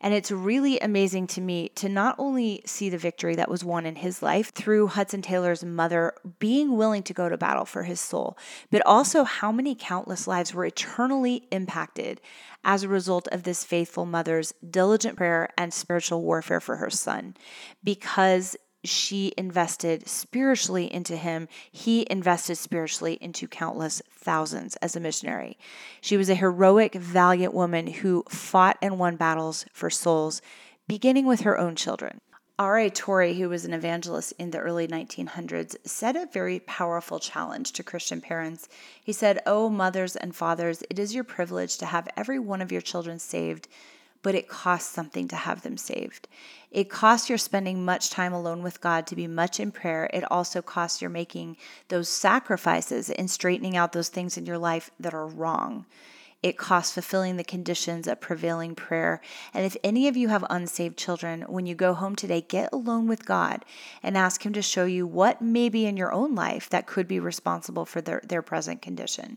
And 0.00 0.14
it's 0.14 0.30
really 0.30 0.78
amazing 0.80 1.26
to 1.28 1.40
me 1.40 1.68
to 1.76 1.88
not 1.88 2.14
only 2.18 2.62
see 2.66 2.88
the 2.88 2.98
victory 2.98 3.34
that 3.36 3.50
was 3.50 3.64
won 3.64 3.86
in 3.86 3.96
his 3.96 4.22
life 4.22 4.52
through 4.52 4.88
Hudson 4.88 5.22
Taylor's 5.22 5.64
mother 5.64 6.12
being 6.38 6.76
willing 6.76 7.02
to 7.04 7.14
go 7.14 7.28
to 7.28 7.36
battle 7.36 7.64
for 7.64 7.84
his 7.84 8.00
soul, 8.00 8.36
but 8.70 8.84
also 8.84 9.24
how 9.24 9.50
many 9.50 9.74
countless 9.74 10.26
lives 10.26 10.52
were 10.52 10.66
eternally 10.66 11.46
impacted 11.50 12.20
as 12.64 12.82
a 12.82 12.88
result 12.88 13.28
of 13.28 13.42
this 13.42 13.64
faithful 13.64 14.06
mother's 14.06 14.52
diligent 14.68 15.16
prayer 15.16 15.50
and 15.56 15.72
spiritual 15.72 16.22
warfare 16.22 16.60
for 16.60 16.76
her 16.76 16.90
son. 16.90 17.36
Because 17.82 18.56
she 18.84 19.32
invested 19.36 20.08
spiritually 20.08 20.92
into 20.92 21.16
him. 21.16 21.48
He 21.72 22.06
invested 22.10 22.56
spiritually 22.56 23.18
into 23.20 23.48
countless 23.48 24.02
thousands 24.16 24.76
as 24.76 24.94
a 24.94 25.00
missionary. 25.00 25.58
She 26.00 26.16
was 26.16 26.28
a 26.28 26.34
heroic, 26.34 26.94
valiant 26.94 27.54
woman 27.54 27.86
who 27.86 28.24
fought 28.28 28.78
and 28.80 28.98
won 28.98 29.16
battles 29.16 29.66
for 29.72 29.90
souls, 29.90 30.42
beginning 30.86 31.26
with 31.26 31.40
her 31.40 31.58
own 31.58 31.76
children. 31.76 32.20
R.A. 32.56 32.88
Torrey, 32.88 33.34
who 33.34 33.48
was 33.48 33.64
an 33.64 33.74
evangelist 33.74 34.32
in 34.38 34.52
the 34.52 34.60
early 34.60 34.86
1900s, 34.86 35.74
said 35.84 36.14
a 36.14 36.26
very 36.26 36.60
powerful 36.60 37.18
challenge 37.18 37.72
to 37.72 37.82
Christian 37.82 38.20
parents. 38.20 38.68
He 39.02 39.12
said, 39.12 39.40
Oh, 39.44 39.68
mothers 39.68 40.14
and 40.14 40.36
fathers, 40.36 40.84
it 40.88 41.00
is 41.00 41.16
your 41.16 41.24
privilege 41.24 41.78
to 41.78 41.86
have 41.86 42.08
every 42.16 42.38
one 42.38 42.62
of 42.62 42.70
your 42.70 42.80
children 42.80 43.18
saved 43.18 43.66
but 44.24 44.34
it 44.34 44.48
costs 44.48 44.90
something 44.90 45.28
to 45.28 45.36
have 45.36 45.62
them 45.62 45.76
saved. 45.76 46.26
It 46.70 46.88
costs 46.88 47.28
your 47.28 47.38
spending 47.38 47.84
much 47.84 48.08
time 48.08 48.32
alone 48.32 48.62
with 48.62 48.80
God 48.80 49.06
to 49.06 49.14
be 49.14 49.28
much 49.28 49.60
in 49.60 49.70
prayer. 49.70 50.08
It 50.14 50.24
also 50.32 50.62
costs 50.62 51.02
your 51.02 51.10
making 51.10 51.58
those 51.88 52.08
sacrifices 52.08 53.10
and 53.10 53.30
straightening 53.30 53.76
out 53.76 53.92
those 53.92 54.08
things 54.08 54.38
in 54.38 54.46
your 54.46 54.56
life 54.56 54.90
that 54.98 55.12
are 55.12 55.26
wrong. 55.26 55.84
It 56.42 56.56
costs 56.56 56.94
fulfilling 56.94 57.36
the 57.36 57.44
conditions 57.44 58.08
of 58.08 58.20
prevailing 58.20 58.74
prayer. 58.74 59.20
And 59.52 59.66
if 59.66 59.76
any 59.84 60.08
of 60.08 60.16
you 60.16 60.28
have 60.28 60.44
unsaved 60.48 60.96
children, 60.96 61.42
when 61.42 61.66
you 61.66 61.74
go 61.74 61.92
home 61.92 62.16
today, 62.16 62.40
get 62.40 62.72
alone 62.72 63.06
with 63.06 63.26
God 63.26 63.64
and 64.02 64.16
ask 64.16 64.44
Him 64.44 64.54
to 64.54 64.62
show 64.62 64.86
you 64.86 65.06
what 65.06 65.42
may 65.42 65.68
be 65.68 65.84
in 65.84 65.98
your 65.98 66.12
own 66.12 66.34
life 66.34 66.70
that 66.70 66.86
could 66.86 67.06
be 67.06 67.20
responsible 67.20 67.84
for 67.84 68.00
their, 68.00 68.22
their 68.26 68.42
present 68.42 68.80
condition. 68.80 69.36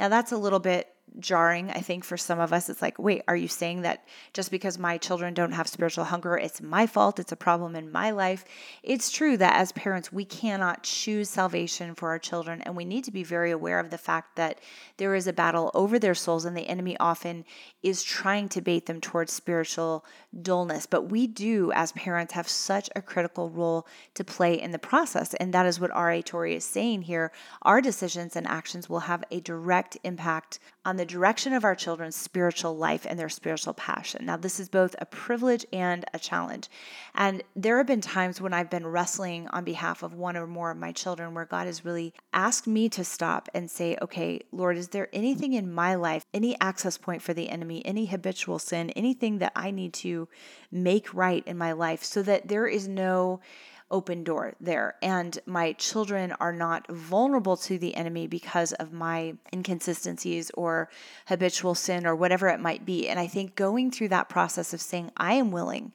Now, 0.00 0.08
that's 0.08 0.32
a 0.32 0.36
little 0.36 0.58
bit 0.58 0.95
jarring, 1.18 1.70
I 1.70 1.80
think, 1.80 2.04
for 2.04 2.16
some 2.16 2.40
of 2.40 2.52
us. 2.52 2.68
It's 2.68 2.82
like, 2.82 2.98
wait, 2.98 3.22
are 3.26 3.36
you 3.36 3.48
saying 3.48 3.82
that 3.82 4.04
just 4.32 4.50
because 4.50 4.78
my 4.78 4.98
children 4.98 5.34
don't 5.34 5.52
have 5.52 5.68
spiritual 5.68 6.04
hunger, 6.04 6.36
it's 6.36 6.60
my 6.60 6.86
fault? 6.86 7.18
It's 7.18 7.32
a 7.32 7.36
problem 7.36 7.74
in 7.74 7.90
my 7.90 8.10
life? 8.10 8.44
It's 8.82 9.10
true 9.10 9.36
that 9.38 9.56
as 9.56 9.72
parents, 9.72 10.12
we 10.12 10.24
cannot 10.24 10.82
choose 10.82 11.28
salvation 11.28 11.94
for 11.94 12.10
our 12.10 12.18
children, 12.18 12.62
and 12.62 12.76
we 12.76 12.84
need 12.84 13.04
to 13.04 13.10
be 13.10 13.22
very 13.22 13.50
aware 13.50 13.80
of 13.80 13.90
the 13.90 13.98
fact 13.98 14.36
that 14.36 14.60
there 14.98 15.14
is 15.14 15.26
a 15.26 15.32
battle 15.32 15.70
over 15.74 15.98
their 15.98 16.14
souls, 16.14 16.44
and 16.44 16.56
the 16.56 16.68
enemy 16.68 16.96
often 16.98 17.44
is 17.82 18.02
trying 18.02 18.48
to 18.50 18.60
bait 18.60 18.86
them 18.86 19.00
towards 19.00 19.32
spiritual 19.32 20.04
dullness. 20.42 20.86
But 20.86 21.10
we 21.10 21.26
do, 21.26 21.72
as 21.72 21.92
parents, 21.92 22.34
have 22.34 22.48
such 22.48 22.90
a 22.94 23.02
critical 23.02 23.48
role 23.48 23.86
to 24.14 24.24
play 24.24 24.60
in 24.60 24.70
the 24.72 24.78
process, 24.78 25.34
and 25.34 25.54
that 25.54 25.66
is 25.66 25.80
what 25.80 25.90
R.A. 25.92 26.22
Torrey 26.22 26.54
is 26.54 26.64
saying 26.64 27.02
here. 27.02 27.32
Our 27.62 27.80
decisions 27.80 28.36
and 28.36 28.46
actions 28.46 28.88
will 28.88 29.00
have 29.00 29.24
a 29.30 29.40
direct 29.40 29.96
impact 30.04 30.58
on 30.84 30.95
the 30.96 31.04
direction 31.04 31.52
of 31.52 31.64
our 31.64 31.74
children's 31.74 32.16
spiritual 32.16 32.76
life 32.76 33.06
and 33.08 33.18
their 33.18 33.28
spiritual 33.28 33.74
passion. 33.74 34.26
Now, 34.26 34.36
this 34.36 34.60
is 34.60 34.68
both 34.68 34.94
a 34.98 35.06
privilege 35.06 35.66
and 35.72 36.04
a 36.12 36.18
challenge. 36.18 36.68
And 37.14 37.42
there 37.54 37.78
have 37.78 37.86
been 37.86 38.00
times 38.00 38.40
when 38.40 38.52
I've 38.52 38.70
been 38.70 38.86
wrestling 38.86 39.48
on 39.48 39.64
behalf 39.64 40.02
of 40.02 40.14
one 40.14 40.36
or 40.36 40.46
more 40.46 40.70
of 40.70 40.76
my 40.76 40.92
children 40.92 41.34
where 41.34 41.44
God 41.44 41.66
has 41.66 41.84
really 41.84 42.14
asked 42.32 42.66
me 42.66 42.88
to 42.90 43.04
stop 43.04 43.48
and 43.54 43.70
say, 43.70 43.96
okay, 44.02 44.40
Lord, 44.52 44.76
is 44.76 44.88
there 44.88 45.08
anything 45.12 45.52
in 45.52 45.72
my 45.72 45.94
life, 45.94 46.24
any 46.34 46.58
access 46.60 46.98
point 46.98 47.22
for 47.22 47.34
the 47.34 47.48
enemy, 47.48 47.84
any 47.84 48.06
habitual 48.06 48.58
sin, 48.58 48.90
anything 48.90 49.38
that 49.38 49.52
I 49.56 49.70
need 49.70 49.92
to 49.94 50.28
make 50.70 51.12
right 51.14 51.42
in 51.46 51.56
my 51.56 51.72
life 51.72 52.04
so 52.04 52.22
that 52.22 52.48
there 52.48 52.66
is 52.66 52.88
no 52.88 53.40
open 53.90 54.24
door 54.24 54.54
there. 54.60 54.96
And 55.02 55.38
my 55.46 55.72
children 55.72 56.32
are 56.32 56.52
not 56.52 56.90
vulnerable 56.90 57.56
to 57.58 57.78
the 57.78 57.94
enemy 57.94 58.26
because 58.26 58.72
of 58.74 58.92
my 58.92 59.34
inconsistencies 59.52 60.50
or 60.54 60.88
habitual 61.26 61.74
sin 61.74 62.06
or 62.06 62.16
whatever 62.16 62.48
it 62.48 62.60
might 62.60 62.84
be. 62.84 63.08
And 63.08 63.20
I 63.20 63.26
think 63.26 63.54
going 63.54 63.90
through 63.90 64.08
that 64.08 64.28
process 64.28 64.74
of 64.74 64.80
saying, 64.80 65.10
I 65.16 65.34
am 65.34 65.50
willing 65.50 65.92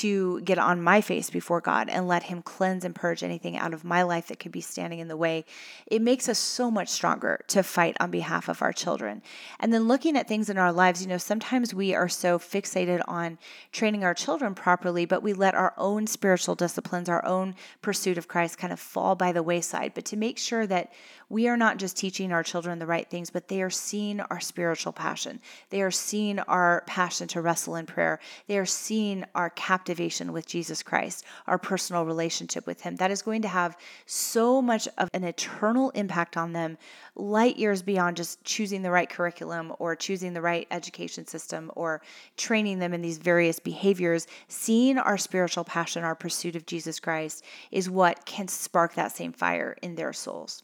to 0.00 0.40
get 0.40 0.58
on 0.58 0.82
my 0.82 1.00
face 1.00 1.30
before 1.30 1.60
God 1.60 1.88
and 1.88 2.08
let 2.08 2.24
Him 2.24 2.42
cleanse 2.42 2.84
and 2.84 2.94
purge 2.94 3.22
anything 3.22 3.56
out 3.56 3.74
of 3.74 3.84
my 3.84 4.02
life 4.02 4.28
that 4.28 4.38
could 4.38 4.52
be 4.52 4.60
standing 4.60 4.98
in 4.98 5.08
the 5.08 5.16
way, 5.16 5.44
it 5.86 6.02
makes 6.02 6.28
us 6.28 6.38
so 6.38 6.70
much 6.70 6.88
stronger 6.88 7.40
to 7.48 7.62
fight 7.62 7.96
on 8.00 8.10
behalf 8.10 8.48
of 8.48 8.62
our 8.62 8.72
children. 8.72 9.22
And 9.60 9.72
then 9.72 9.88
looking 9.88 10.16
at 10.16 10.28
things 10.28 10.50
in 10.50 10.58
our 10.58 10.72
lives, 10.72 11.02
you 11.02 11.08
know, 11.08 11.18
sometimes 11.18 11.74
we 11.74 11.94
are 11.94 12.08
so 12.08 12.38
fixated 12.38 13.02
on 13.06 13.38
training 13.72 14.04
our 14.04 14.14
children 14.14 14.54
properly, 14.54 15.04
but 15.04 15.22
we 15.22 15.32
let 15.32 15.54
our 15.54 15.74
own 15.76 16.06
spiritual 16.06 16.54
disciplines, 16.54 17.08
our 17.08 17.24
own 17.24 17.54
pursuit 17.82 18.18
of 18.18 18.28
Christ 18.28 18.58
kind 18.58 18.72
of 18.72 18.80
fall 18.80 19.14
by 19.14 19.32
the 19.32 19.42
wayside. 19.42 19.92
But 19.94 20.04
to 20.06 20.16
make 20.16 20.38
sure 20.38 20.66
that 20.66 20.92
we 21.28 21.48
are 21.48 21.56
not 21.56 21.78
just 21.78 21.96
teaching 21.96 22.32
our 22.32 22.42
children 22.42 22.78
the 22.78 22.86
right 22.86 23.08
things, 23.08 23.30
but 23.30 23.48
they 23.48 23.62
are 23.62 23.70
seeing 23.70 24.20
our 24.20 24.40
spiritual 24.40 24.92
passion. 24.92 25.40
They 25.70 25.82
are 25.82 25.90
seeing 25.90 26.38
our 26.40 26.84
passion 26.86 27.28
to 27.28 27.40
wrestle 27.40 27.76
in 27.76 27.86
prayer. 27.86 28.20
They 28.46 28.58
are 28.58 28.66
seeing 28.66 29.24
our 29.34 29.50
with 29.84 30.46
Jesus 30.46 30.82
Christ, 30.82 31.24
our 31.46 31.58
personal 31.58 32.04
relationship 32.04 32.66
with 32.66 32.80
Him. 32.80 32.96
That 32.96 33.10
is 33.10 33.22
going 33.22 33.42
to 33.42 33.48
have 33.48 33.76
so 34.06 34.60
much 34.62 34.88
of 34.98 35.08
an 35.12 35.24
eternal 35.24 35.90
impact 35.90 36.36
on 36.36 36.52
them, 36.52 36.78
light 37.14 37.56
years 37.56 37.82
beyond 37.82 38.16
just 38.16 38.42
choosing 38.44 38.82
the 38.82 38.90
right 38.90 39.08
curriculum 39.08 39.72
or 39.78 39.94
choosing 39.94 40.32
the 40.32 40.42
right 40.42 40.66
education 40.70 41.26
system 41.26 41.70
or 41.76 42.02
training 42.36 42.78
them 42.78 42.94
in 42.94 43.02
these 43.02 43.18
various 43.18 43.58
behaviors. 43.58 44.26
Seeing 44.48 44.98
our 44.98 45.18
spiritual 45.18 45.64
passion, 45.64 46.04
our 46.04 46.14
pursuit 46.14 46.56
of 46.56 46.66
Jesus 46.66 47.00
Christ, 47.00 47.44
is 47.70 47.90
what 47.90 48.24
can 48.24 48.48
spark 48.48 48.94
that 48.94 49.12
same 49.12 49.32
fire 49.32 49.76
in 49.82 49.94
their 49.94 50.12
souls. 50.12 50.62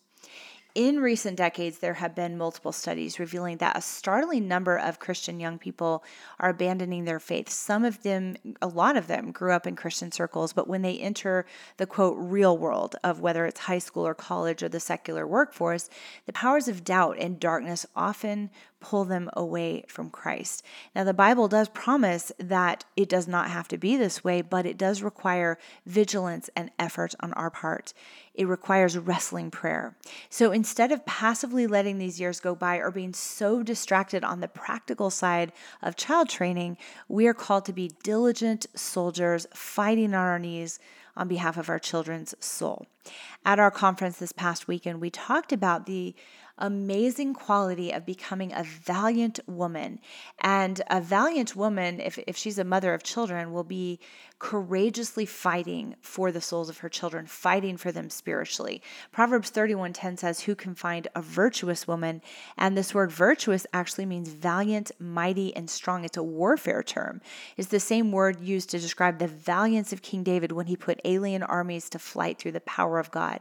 In 0.76 1.00
recent 1.00 1.36
decades, 1.36 1.78
there 1.78 1.94
have 1.94 2.14
been 2.14 2.38
multiple 2.38 2.70
studies 2.70 3.18
revealing 3.18 3.56
that 3.56 3.76
a 3.76 3.82
startling 3.82 4.46
number 4.46 4.78
of 4.78 5.00
Christian 5.00 5.40
young 5.40 5.58
people 5.58 6.04
are 6.38 6.50
abandoning 6.50 7.04
their 7.04 7.18
faith. 7.18 7.48
Some 7.48 7.84
of 7.84 8.04
them, 8.04 8.36
a 8.62 8.68
lot 8.68 8.96
of 8.96 9.08
them, 9.08 9.32
grew 9.32 9.52
up 9.52 9.66
in 9.66 9.74
Christian 9.74 10.12
circles, 10.12 10.52
but 10.52 10.68
when 10.68 10.82
they 10.82 10.96
enter 10.98 11.44
the 11.78 11.86
quote 11.86 12.16
real 12.16 12.56
world 12.56 12.94
of 13.02 13.20
whether 13.20 13.46
it's 13.46 13.60
high 13.60 13.78
school 13.78 14.06
or 14.06 14.14
college 14.14 14.62
or 14.62 14.68
the 14.68 14.78
secular 14.78 15.26
workforce, 15.26 15.90
the 16.26 16.32
powers 16.32 16.68
of 16.68 16.84
doubt 16.84 17.16
and 17.18 17.40
darkness 17.40 17.84
often 17.96 18.48
pull 18.80 19.04
them 19.04 19.28
away 19.34 19.84
from 19.88 20.08
Christ. 20.08 20.64
Now, 20.94 21.04
the 21.04 21.12
Bible 21.12 21.48
does 21.48 21.68
promise 21.68 22.32
that 22.38 22.84
it 22.96 23.08
does 23.08 23.28
not 23.28 23.50
have 23.50 23.68
to 23.68 23.76
be 23.78 23.96
this 23.96 24.24
way, 24.24 24.40
but 24.40 24.66
it 24.66 24.78
does 24.78 25.02
require 25.02 25.58
vigilance 25.84 26.48
and 26.56 26.70
effort 26.78 27.14
on 27.20 27.32
our 27.34 27.50
part. 27.50 27.92
It 28.40 28.48
requires 28.48 28.96
wrestling 28.96 29.50
prayer. 29.50 29.94
So 30.30 30.50
instead 30.50 30.92
of 30.92 31.04
passively 31.04 31.66
letting 31.66 31.98
these 31.98 32.18
years 32.18 32.40
go 32.40 32.54
by 32.54 32.76
or 32.76 32.90
being 32.90 33.12
so 33.12 33.62
distracted 33.62 34.24
on 34.24 34.40
the 34.40 34.48
practical 34.48 35.10
side 35.10 35.52
of 35.82 35.94
child 35.94 36.30
training, 36.30 36.78
we 37.06 37.26
are 37.26 37.34
called 37.34 37.66
to 37.66 37.74
be 37.74 37.92
diligent 38.02 38.64
soldiers 38.74 39.46
fighting 39.52 40.14
on 40.14 40.26
our 40.26 40.38
knees 40.38 40.78
on 41.18 41.28
behalf 41.28 41.58
of 41.58 41.68
our 41.68 41.78
children's 41.78 42.34
soul. 42.40 42.86
At 43.44 43.58
our 43.58 43.70
conference 43.70 44.16
this 44.16 44.32
past 44.32 44.66
weekend, 44.66 45.02
we 45.02 45.10
talked 45.10 45.52
about 45.52 45.84
the 45.84 46.14
amazing 46.60 47.34
quality 47.34 47.90
of 47.92 48.06
becoming 48.06 48.52
a 48.52 48.62
valiant 48.62 49.40
woman. 49.46 50.00
And 50.40 50.80
a 50.88 51.00
valiant 51.00 51.56
woman, 51.56 52.00
if, 52.00 52.18
if 52.26 52.36
she's 52.36 52.58
a 52.58 52.64
mother 52.64 52.94
of 52.94 53.02
children, 53.02 53.52
will 53.52 53.64
be 53.64 53.98
courageously 54.40 55.26
fighting 55.26 55.94
for 56.00 56.32
the 56.32 56.40
souls 56.40 56.70
of 56.70 56.78
her 56.78 56.88
children, 56.88 57.26
fighting 57.26 57.76
for 57.76 57.92
them 57.92 58.08
spiritually. 58.08 58.82
Proverbs 59.12 59.50
31:10 59.50 60.16
says, 60.16 60.40
"Who 60.40 60.54
can 60.54 60.74
find 60.74 61.06
a 61.14 61.20
virtuous 61.20 61.86
woman?" 61.86 62.22
And 62.56 62.76
this 62.76 62.94
word 62.94 63.12
virtuous 63.12 63.66
actually 63.74 64.06
means 64.06 64.30
valiant, 64.30 64.92
mighty, 64.98 65.54
and 65.54 65.68
strong. 65.68 66.04
It's 66.04 66.16
a 66.16 66.22
warfare 66.22 66.82
term. 66.82 67.20
It's 67.58 67.68
the 67.68 67.78
same 67.78 68.12
word 68.12 68.40
used 68.40 68.70
to 68.70 68.78
describe 68.78 69.18
the 69.18 69.28
valiance 69.28 69.92
of 69.92 70.00
King 70.00 70.22
David 70.22 70.52
when 70.52 70.66
he 70.66 70.76
put 70.76 71.02
alien 71.04 71.42
armies 71.42 71.90
to 71.90 71.98
flight 71.98 72.38
through 72.38 72.52
the 72.52 72.60
power 72.62 72.98
of 72.98 73.10
God. 73.10 73.40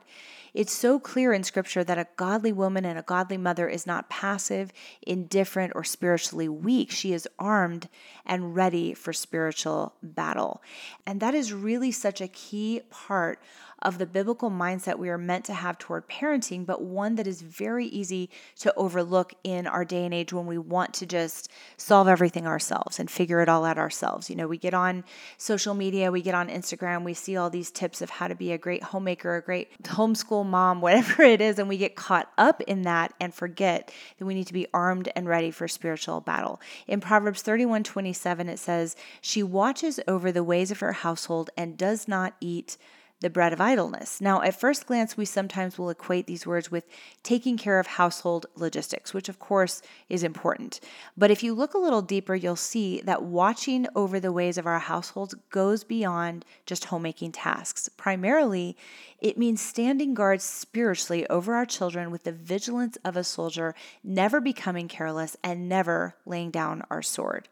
It's 0.54 0.74
so 0.74 1.00
clear 1.00 1.34
in 1.34 1.44
scripture 1.44 1.84
that 1.84 1.98
a 1.98 2.08
godly 2.16 2.52
woman 2.52 2.86
and 2.86 2.98
a 2.98 3.04
godly 3.04 3.38
mother 3.38 3.68
is 3.68 3.86
not 3.86 4.10
passive, 4.10 4.72
indifferent, 5.02 5.74
or 5.76 5.84
spiritually 5.84 6.50
weak. 6.50 6.92
She 6.92 7.14
is 7.14 7.28
armed 7.38 7.90
and 8.26 8.56
ready 8.56 8.94
for 8.94 9.14
spiritual 9.14 9.94
battle. 10.02 10.62
And 11.06 11.20
that 11.20 11.36
is 11.36 11.54
really 11.54 11.92
such 11.92 12.22
a 12.22 12.28
key 12.28 12.82
part 12.90 13.40
of 13.82 13.98
the 13.98 14.06
biblical 14.06 14.52
mindset 14.52 14.98
we 14.98 15.10
are 15.10 15.18
meant 15.18 15.46
to 15.46 15.54
have 15.54 15.78
toward 15.78 16.08
parenting, 16.08 16.66
but 16.66 16.82
one 16.82 17.16
that 17.16 17.28
is 17.28 17.42
very 17.42 17.86
easy 17.88 18.30
to 18.58 18.74
overlook 18.76 19.34
in 19.44 19.68
our 19.68 19.86
day 19.86 20.06
and 20.06 20.14
age 20.14 20.34
when 20.34 20.46
we 20.46 20.58
want 20.58 20.94
to 20.96 21.06
just 21.06 21.50
solve 21.78 22.08
everything 22.08 22.46
ourselves 22.46 23.00
and 23.00 23.10
figure 23.10 23.42
it 23.42 23.50
all 23.50 23.66
out 23.66 23.78
ourselves. 23.78 24.30
You 24.30 24.36
know, 24.36 24.48
we 24.48 24.58
get 24.58 24.74
on 24.74 25.04
social 25.38 25.74
media, 25.74 26.12
we 26.12 26.22
get 26.22 26.36
on 26.36 26.50
Instagram, 26.50 27.04
we 27.04 27.14
see 27.14 27.38
all 27.38 27.50
these 27.50 27.72
tips 27.72 28.02
of 28.02 28.10
how 28.10 28.28
to 28.28 28.36
be 28.36 28.52
a 28.52 28.58
great 28.58 28.84
homemaker, 28.84 29.36
a 29.36 29.42
great 29.42 29.82
homeschool 29.84 30.46
mom, 30.46 30.82
whatever 30.82 31.24
it 31.24 31.42
is, 31.42 31.60
and 31.60 31.70
we 31.70 31.78
get 31.78 31.96
caught 31.96 32.32
up 32.38 32.62
in 32.62 32.84
that 32.84 33.14
and 33.20 33.34
forget 33.34 33.92
that 34.18 34.26
we 34.26 34.34
need 34.34 34.48
to 34.48 34.54
be 34.54 34.68
armed 34.74 35.12
and 35.16 35.28
ready 35.28 35.52
for 35.52 35.68
spiritual 35.68 36.22
battle. 36.22 36.60
In 36.88 37.00
Proverbs 37.00 37.42
31 37.42 37.84
27, 37.84 38.50
it 38.50 38.60
says, 38.60 38.96
She 39.22 39.44
watches 39.44 40.00
over 40.08 40.32
the 40.32 40.44
ways 40.44 40.72
of 40.72 40.80
her 40.80 40.94
household 40.94 41.50
and 41.58 41.78
does 41.78 42.08
not 42.08 42.36
eat 42.40 42.78
the 43.22 43.30
bread 43.30 43.52
of 43.52 43.60
idleness. 43.60 44.22
Now, 44.22 44.42
at 44.42 44.60
first 44.60 44.86
glance, 44.86 45.18
we 45.18 45.26
sometimes 45.26 45.78
will 45.78 45.90
equate 45.90 46.26
these 46.26 46.48
words 46.48 46.72
with 46.72 46.86
taking 47.22 47.58
care 47.58 47.80
of 47.80 47.88
household 47.88 48.46
logistics, 48.56 49.14
which 49.14 49.28
of 49.28 49.40
course 49.40 49.82
is 50.08 50.24
important. 50.24 50.80
But 51.18 51.32
if 51.32 51.44
you 51.44 51.54
look 51.54 51.74
a 51.74 51.80
little 51.80 52.02
deeper, 52.02 52.36
you'll 52.36 52.56
see 52.56 53.02
that 53.02 53.24
watching 53.24 53.88
over 53.96 54.20
the 54.20 54.32
ways 54.32 54.58
of 54.58 54.66
our 54.66 54.80
households 54.80 55.36
goes 55.50 55.84
beyond 55.84 56.46
just 56.66 56.86
homemaking 56.86 57.34
tasks. 57.34 57.90
Primarily, 57.90 58.78
it 59.20 59.38
means 59.38 59.62
standing 59.62 60.14
guard 60.14 60.42
spiritually 60.42 61.28
over 61.30 61.56
our 61.56 61.66
children 61.66 62.12
with 62.12 62.24
the 62.24 62.32
vigilance 62.32 62.98
of 63.04 63.18
a 63.18 63.24
soldier, 63.24 63.76
never 64.04 64.40
becoming 64.40 64.88
careless 64.88 65.36
and 65.44 65.68
never 65.68 66.16
laying 66.26 66.52
down 66.52 66.84
our 66.90 67.02
sword. 67.02 67.50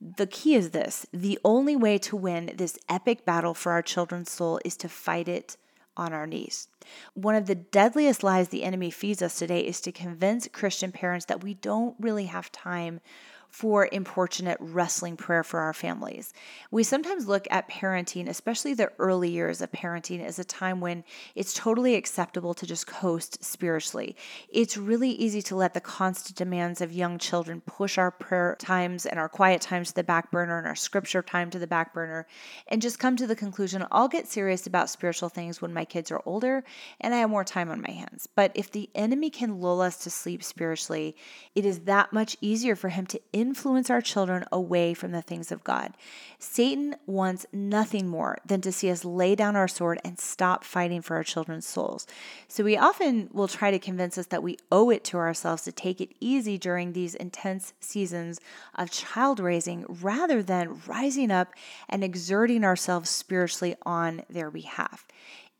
The 0.00 0.26
key 0.26 0.54
is 0.54 0.70
this 0.70 1.06
the 1.12 1.38
only 1.44 1.76
way 1.76 1.98
to 1.98 2.16
win 2.16 2.52
this 2.54 2.78
epic 2.88 3.24
battle 3.24 3.54
for 3.54 3.72
our 3.72 3.82
children's 3.82 4.30
soul 4.30 4.60
is 4.64 4.76
to 4.78 4.88
fight 4.88 5.28
it 5.28 5.56
on 5.96 6.12
our 6.12 6.26
knees. 6.26 6.68
One 7.14 7.34
of 7.34 7.46
the 7.46 7.54
deadliest 7.54 8.22
lies 8.22 8.48
the 8.48 8.64
enemy 8.64 8.90
feeds 8.90 9.22
us 9.22 9.38
today 9.38 9.60
is 9.60 9.80
to 9.82 9.92
convince 9.92 10.48
Christian 10.48 10.92
parents 10.92 11.26
that 11.26 11.42
we 11.42 11.54
don't 11.54 11.94
really 12.00 12.26
have 12.26 12.50
time 12.50 13.00
for 13.54 13.88
importunate 13.92 14.58
wrestling 14.58 15.16
prayer 15.16 15.44
for 15.44 15.60
our 15.60 15.72
families. 15.72 16.34
We 16.72 16.82
sometimes 16.82 17.28
look 17.28 17.46
at 17.52 17.70
parenting, 17.70 18.28
especially 18.28 18.74
the 18.74 18.90
early 18.98 19.30
years 19.30 19.60
of 19.60 19.70
parenting, 19.70 20.24
as 20.24 20.40
a 20.40 20.44
time 20.44 20.80
when 20.80 21.04
it's 21.36 21.54
totally 21.54 21.94
acceptable 21.94 22.52
to 22.54 22.66
just 22.66 22.88
coast 22.88 23.44
spiritually. 23.44 24.16
It's 24.48 24.76
really 24.76 25.10
easy 25.10 25.40
to 25.42 25.54
let 25.54 25.72
the 25.72 25.80
constant 25.80 26.36
demands 26.36 26.80
of 26.80 26.92
young 26.92 27.16
children 27.16 27.60
push 27.64 27.96
our 27.96 28.10
prayer 28.10 28.56
times 28.58 29.06
and 29.06 29.20
our 29.20 29.28
quiet 29.28 29.60
times 29.60 29.90
to 29.90 29.94
the 29.94 30.02
back 30.02 30.32
burner 30.32 30.58
and 30.58 30.66
our 30.66 30.74
scripture 30.74 31.22
time 31.22 31.50
to 31.50 31.60
the 31.60 31.68
back 31.68 31.94
burner 31.94 32.26
and 32.66 32.82
just 32.82 32.98
come 32.98 33.14
to 33.14 33.26
the 33.28 33.36
conclusion 33.36 33.86
I'll 33.92 34.08
get 34.08 34.26
serious 34.26 34.66
about 34.66 34.90
spiritual 34.90 35.28
things 35.28 35.62
when 35.62 35.72
my 35.72 35.84
kids 35.84 36.10
are 36.10 36.22
older 36.26 36.64
and 37.00 37.14
I 37.14 37.18
have 37.18 37.30
more 37.30 37.44
time 37.44 37.70
on 37.70 37.80
my 37.80 37.92
hands. 37.92 38.28
But 38.34 38.50
if 38.56 38.72
the 38.72 38.90
enemy 38.96 39.30
can 39.30 39.60
lull 39.60 39.80
us 39.80 39.98
to 39.98 40.10
sleep 40.10 40.42
spiritually, 40.42 41.14
it 41.54 41.64
is 41.64 41.80
that 41.80 42.12
much 42.12 42.36
easier 42.40 42.74
for 42.74 42.88
him 42.88 43.06
to 43.06 43.20
influence 43.44 43.90
our 43.90 44.00
children 44.00 44.42
away 44.50 44.94
from 44.94 45.12
the 45.12 45.20
things 45.20 45.52
of 45.52 45.62
God. 45.62 45.92
Satan 46.38 46.96
wants 47.06 47.44
nothing 47.52 48.08
more 48.08 48.38
than 48.46 48.62
to 48.62 48.72
see 48.72 48.90
us 48.90 49.04
lay 49.04 49.34
down 49.34 49.54
our 49.54 49.68
sword 49.68 50.00
and 50.02 50.18
stop 50.18 50.64
fighting 50.64 51.02
for 51.02 51.16
our 51.16 51.22
children's 51.22 51.66
souls. 51.66 52.06
So 52.48 52.64
we 52.64 52.78
often 52.78 53.28
will 53.32 53.48
try 53.48 53.70
to 53.70 53.78
convince 53.78 54.16
us 54.16 54.26
that 54.26 54.42
we 54.42 54.56
owe 54.72 54.88
it 54.88 55.04
to 55.04 55.18
ourselves 55.18 55.62
to 55.64 55.72
take 55.72 56.00
it 56.00 56.14
easy 56.20 56.56
during 56.56 56.92
these 56.92 57.14
intense 57.14 57.74
seasons 57.80 58.40
of 58.74 58.90
child 58.90 59.40
raising 59.40 59.84
rather 59.88 60.42
than 60.42 60.80
rising 60.86 61.30
up 61.30 61.52
and 61.86 62.02
exerting 62.02 62.64
ourselves 62.64 63.10
spiritually 63.10 63.76
on 63.84 64.22
their 64.30 64.50
behalf. 64.50 65.06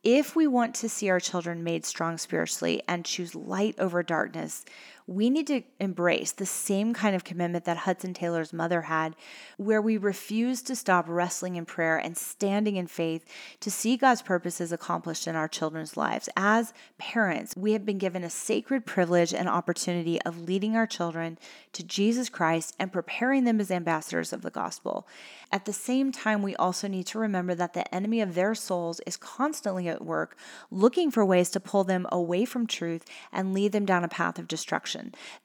If 0.05 0.35
we 0.35 0.45
want 0.45 0.75
to 0.75 0.89
see 0.89 1.09
our 1.09 1.19
children 1.19 1.63
made 1.63 1.83
strong 1.83 2.19
spiritually 2.19 2.83
and 2.87 3.03
choose 3.03 3.33
light 3.33 3.73
over 3.79 4.03
darkness, 4.03 4.63
we 5.07 5.29
need 5.29 5.45
to 5.45 5.61
embrace 5.79 6.31
the 6.31 6.47
same 6.47 6.91
kind 6.93 7.15
of 7.15 7.23
commitment 7.23 7.65
that 7.65 7.77
Hudson 7.77 8.13
Taylor's 8.13 8.51
mother 8.51 8.81
had, 8.81 9.15
where 9.57 9.81
we 9.81 9.97
refuse 9.97 10.63
to 10.63 10.75
stop 10.75 11.05
wrestling 11.07 11.57
in 11.57 11.65
prayer 11.65 11.97
and 11.97 12.17
standing 12.17 12.75
in 12.75 12.87
faith 12.87 13.23
to 13.59 13.69
see 13.69 13.97
God's 13.97 14.23
purposes 14.23 14.71
accomplished 14.71 15.27
in 15.27 15.35
our 15.35 15.47
children's 15.47 15.95
lives. 15.95 16.27
As 16.35 16.73
parents, 16.97 17.53
we 17.55 17.73
have 17.73 17.85
been 17.85 17.99
given 17.99 18.23
a 18.23 18.31
sacred 18.31 18.87
privilege 18.87 19.31
and 19.31 19.47
opportunity 19.47 20.19
of 20.23 20.41
leading 20.41 20.75
our 20.75 20.87
children 20.87 21.37
to 21.73 21.83
Jesus 21.83 22.27
Christ 22.27 22.75
and 22.79 22.91
preparing 22.91 23.43
them 23.43 23.59
as 23.59 23.69
ambassadors 23.69 24.33
of 24.33 24.41
the 24.41 24.49
gospel. 24.49 25.07
At 25.51 25.65
the 25.65 25.73
same 25.73 26.11
time, 26.11 26.41
we 26.41 26.55
also 26.55 26.87
need 26.87 27.05
to 27.07 27.19
remember 27.19 27.53
that 27.53 27.73
the 27.73 27.93
enemy 27.93 28.21
of 28.21 28.33
their 28.33 28.55
souls 28.55 28.99
is 29.05 29.17
constantly 29.17 29.87
at 29.87 30.03
work, 30.03 30.35
looking 30.71 31.11
for 31.11 31.23
ways 31.23 31.51
to 31.51 31.59
pull 31.59 31.83
them 31.83 32.07
away 32.11 32.43
from 32.43 32.65
truth 32.65 33.05
and 33.31 33.53
lead 33.53 33.71
them 33.71 33.85
down 33.85 34.03
a 34.03 34.07
path 34.07 34.39
of 34.39 34.47
destruction 34.47 34.94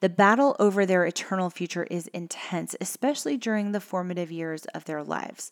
The 0.01 0.09
battle 0.09 0.57
over 0.59 0.87
their 0.87 1.05
eternal 1.05 1.51
future 1.51 1.85
is 1.85 2.07
intense, 2.09 2.75
especially 2.81 3.37
during 3.37 3.73
the 3.73 3.81
formative 3.81 4.31
years 4.31 4.65
of 4.67 4.85
their 4.85 5.03
lives. 5.03 5.51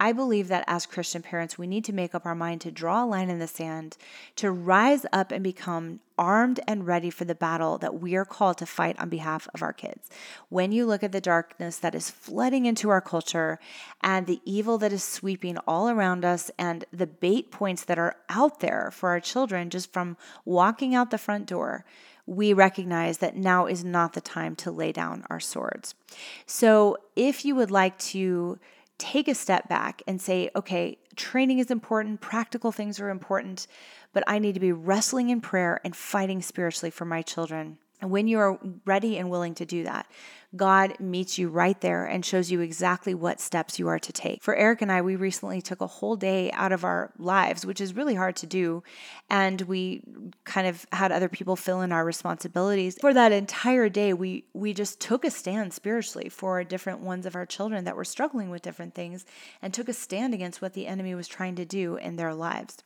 I 0.00 0.12
believe 0.12 0.48
that 0.48 0.64
as 0.66 0.86
Christian 0.86 1.22
parents, 1.22 1.58
we 1.58 1.66
need 1.66 1.84
to 1.86 1.92
make 1.92 2.14
up 2.14 2.26
our 2.26 2.34
mind 2.34 2.60
to 2.62 2.70
draw 2.70 3.04
a 3.04 3.06
line 3.06 3.30
in 3.30 3.38
the 3.38 3.48
sand, 3.48 3.96
to 4.36 4.50
rise 4.50 5.04
up 5.12 5.32
and 5.32 5.42
become 5.42 6.00
armed 6.18 6.60
and 6.66 6.86
ready 6.86 7.10
for 7.10 7.24
the 7.24 7.34
battle 7.34 7.78
that 7.78 8.00
we 8.00 8.16
are 8.16 8.24
called 8.24 8.58
to 8.58 8.66
fight 8.66 8.98
on 8.98 9.08
behalf 9.08 9.48
of 9.54 9.62
our 9.62 9.72
kids. 9.72 10.10
When 10.48 10.72
you 10.72 10.84
look 10.84 11.02
at 11.02 11.12
the 11.12 11.20
darkness 11.20 11.78
that 11.78 11.94
is 11.94 12.10
flooding 12.10 12.66
into 12.66 12.90
our 12.90 13.00
culture 13.00 13.58
and 14.02 14.26
the 14.26 14.40
evil 14.44 14.78
that 14.78 14.92
is 14.92 15.04
sweeping 15.04 15.58
all 15.58 15.88
around 15.88 16.24
us 16.24 16.50
and 16.58 16.84
the 16.92 17.06
bait 17.06 17.50
points 17.50 17.84
that 17.84 17.98
are 17.98 18.16
out 18.28 18.60
there 18.60 18.90
for 18.92 19.10
our 19.10 19.20
children 19.20 19.70
just 19.70 19.92
from 19.92 20.16
walking 20.44 20.94
out 20.94 21.10
the 21.10 21.18
front 21.18 21.46
door, 21.46 21.84
we 22.28 22.52
recognize 22.52 23.18
that 23.18 23.36
now 23.36 23.64
is 23.66 23.82
not 23.82 24.12
the 24.12 24.20
time 24.20 24.54
to 24.54 24.70
lay 24.70 24.92
down 24.92 25.24
our 25.30 25.40
swords. 25.40 25.94
So, 26.44 26.98
if 27.16 27.42
you 27.42 27.54
would 27.54 27.70
like 27.70 27.98
to 27.98 28.58
take 28.98 29.28
a 29.28 29.34
step 29.34 29.66
back 29.66 30.02
and 30.06 30.20
say, 30.20 30.50
okay, 30.54 30.98
training 31.16 31.58
is 31.58 31.70
important, 31.70 32.20
practical 32.20 32.70
things 32.70 33.00
are 33.00 33.08
important, 33.08 33.66
but 34.12 34.24
I 34.26 34.38
need 34.38 34.54
to 34.54 34.60
be 34.60 34.72
wrestling 34.72 35.30
in 35.30 35.40
prayer 35.40 35.80
and 35.82 35.96
fighting 35.96 36.42
spiritually 36.42 36.90
for 36.90 37.06
my 37.06 37.22
children. 37.22 37.78
And 38.00 38.10
when 38.10 38.28
you 38.28 38.38
are 38.38 38.58
ready 38.84 39.18
and 39.18 39.30
willing 39.30 39.54
to 39.56 39.66
do 39.66 39.84
that, 39.84 40.06
God 40.56 40.98
meets 40.98 41.36
you 41.36 41.48
right 41.48 41.78
there 41.80 42.06
and 42.06 42.24
shows 42.24 42.50
you 42.50 42.60
exactly 42.60 43.12
what 43.12 43.38
steps 43.38 43.78
you 43.78 43.88
are 43.88 43.98
to 43.98 44.12
take. 44.12 44.42
For 44.42 44.54
Eric 44.54 44.80
and 44.80 44.90
I, 44.90 45.02
we 45.02 45.14
recently 45.14 45.60
took 45.60 45.82
a 45.82 45.86
whole 45.86 46.16
day 46.16 46.50
out 46.52 46.72
of 46.72 46.84
our 46.84 47.12
lives, 47.18 47.66
which 47.66 47.82
is 47.82 47.94
really 47.94 48.14
hard 48.14 48.36
to 48.36 48.46
do. 48.46 48.82
And 49.28 49.60
we 49.62 50.02
kind 50.44 50.66
of 50.66 50.86
had 50.92 51.12
other 51.12 51.28
people 51.28 51.54
fill 51.54 51.82
in 51.82 51.92
our 51.92 52.04
responsibilities. 52.04 52.96
For 52.98 53.12
that 53.12 53.32
entire 53.32 53.90
day, 53.90 54.14
we, 54.14 54.44
we 54.54 54.72
just 54.72 55.00
took 55.00 55.24
a 55.24 55.30
stand 55.30 55.74
spiritually 55.74 56.30
for 56.30 56.64
different 56.64 57.00
ones 57.00 57.26
of 57.26 57.36
our 57.36 57.46
children 57.46 57.84
that 57.84 57.96
were 57.96 58.04
struggling 58.04 58.48
with 58.48 58.62
different 58.62 58.94
things 58.94 59.26
and 59.60 59.74
took 59.74 59.88
a 59.88 59.92
stand 59.92 60.32
against 60.32 60.62
what 60.62 60.72
the 60.72 60.86
enemy 60.86 61.14
was 61.14 61.28
trying 61.28 61.56
to 61.56 61.66
do 61.66 61.96
in 61.96 62.16
their 62.16 62.32
lives 62.32 62.84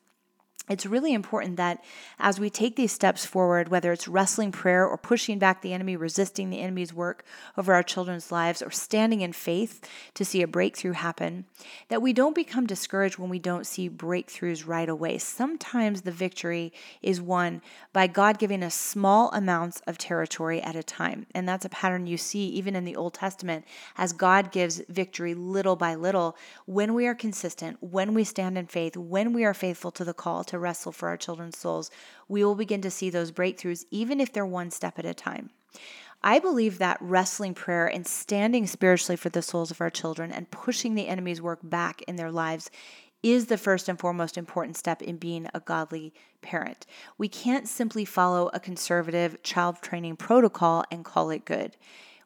it's 0.69 0.87
really 0.87 1.13
important 1.13 1.57
that 1.57 1.83
as 2.21 2.39
we 2.39 2.49
take 2.49 2.77
these 2.77 2.93
steps 2.93 3.27
forward, 3.27 3.69
whether 3.69 3.91
it's 3.91 4.07
wrestling 4.07 4.53
prayer 4.53 4.87
or 4.87 4.97
pushing 4.97 5.41
back 5.41 5.61
the 5.61 5.73
enemy, 5.73 5.97
resisting 5.97 6.51
the 6.51 6.61
enemy's 6.61 6.95
work 6.95 7.25
over 7.57 7.75
our 7.75 7.83
children's 7.83 8.31
lives, 8.31 8.63
or 8.63 8.71
standing 8.71 9.23
in 9.23 9.33
faith 9.33 9.85
to 10.15 10.25
see 10.25 10.41
a 10.41 10.47
breakthrough 10.47 10.93
happen, 10.93 11.47
that 11.89 12.01
we 12.01 12.13
don't 12.13 12.37
become 12.37 12.65
discouraged 12.65 13.19
when 13.19 13.29
we 13.29 13.41
don't 13.41 13.67
see 13.67 13.91
breakthroughs 13.91 14.65
right 14.65 14.89
away. 14.89 15.19
Sometimes 15.19 16.03
the 16.03 16.13
victory 16.13 16.73
is 17.03 17.21
won 17.21 17.61
by 17.93 18.07
God 18.07 18.39
giving 18.39 18.63
us 18.63 18.75
small 18.75 19.33
amounts 19.33 19.83
of 19.89 19.99
territory 19.99 20.63
at 20.63 20.77
a 20.77 20.83
time. 20.85 21.27
And 21.35 21.49
that's 21.49 21.65
a 21.65 21.71
pattern 21.71 22.07
you 22.07 22.17
see 22.17 22.47
even 22.47 22.77
in 22.77 22.85
the 22.85 22.95
Old 22.95 23.15
Testament 23.15 23.65
as 23.97 24.13
God 24.13 24.53
gives 24.53 24.81
victory 24.89 25.35
little 25.35 25.75
by 25.75 25.97
little 25.97 26.37
when 26.67 26.95
we 26.95 27.09
are 27.09 27.17
consistent, 27.17 27.79
when 27.81 28.15
we 28.15 28.23
stand 28.23 28.57
in 28.57 28.67
faith, 28.69 28.97
when 28.97 29.33
we 29.33 29.45
are 29.45 29.55
faithful 29.55 29.91
to 29.91 30.05
the 30.05 30.15
call 30.15 30.45
to 30.53 30.59
wrestle 30.59 30.93
for 30.93 31.09
our 31.09 31.17
children's 31.17 31.59
souls, 31.59 31.91
we 32.29 32.45
will 32.45 32.55
begin 32.55 32.81
to 32.83 32.91
see 32.91 33.11
those 33.11 33.33
breakthroughs, 33.33 33.85
even 33.91 34.21
if 34.21 34.33
they're 34.33 34.47
one 34.47 34.71
step 34.71 34.99
at 34.99 35.07
a 35.07 35.15
time. 35.15 35.51
I 36.23 36.39
believe 36.39 36.79
that 36.79 36.99
wrestling 37.01 37.55
prayer 37.55 37.87
and 37.87 38.07
standing 38.07 38.67
spiritually 38.67 39.17
for 39.17 39.31
the 39.31 39.43
souls 39.43 39.71
of 39.71 39.81
our 39.81 39.91
children 39.91 40.31
and 40.31 40.51
pushing 40.51 40.95
the 40.95 41.09
enemy's 41.09 41.43
work 41.43 41.59
back 41.63 42.03
in 42.03 42.17
their 42.17 42.31
lives 42.31 42.71
is 43.23 43.47
the 43.47 43.59
first 43.59 43.89
and 43.89 43.99
foremost 43.99 44.37
important 44.37 44.77
step 44.77 45.01
in 45.01 45.17
being 45.17 45.49
a 45.55 45.61
godly 45.61 46.13
parent. 46.43 46.87
We 47.19 47.29
can't 47.29 47.67
simply 47.67 48.05
follow 48.05 48.51
a 48.53 48.61
conservative 48.61 49.43
child 49.43 49.81
training 49.81 50.17
protocol 50.17 50.85
and 50.91 51.05
call 51.05 51.31
it 51.31 51.45
good 51.45 51.77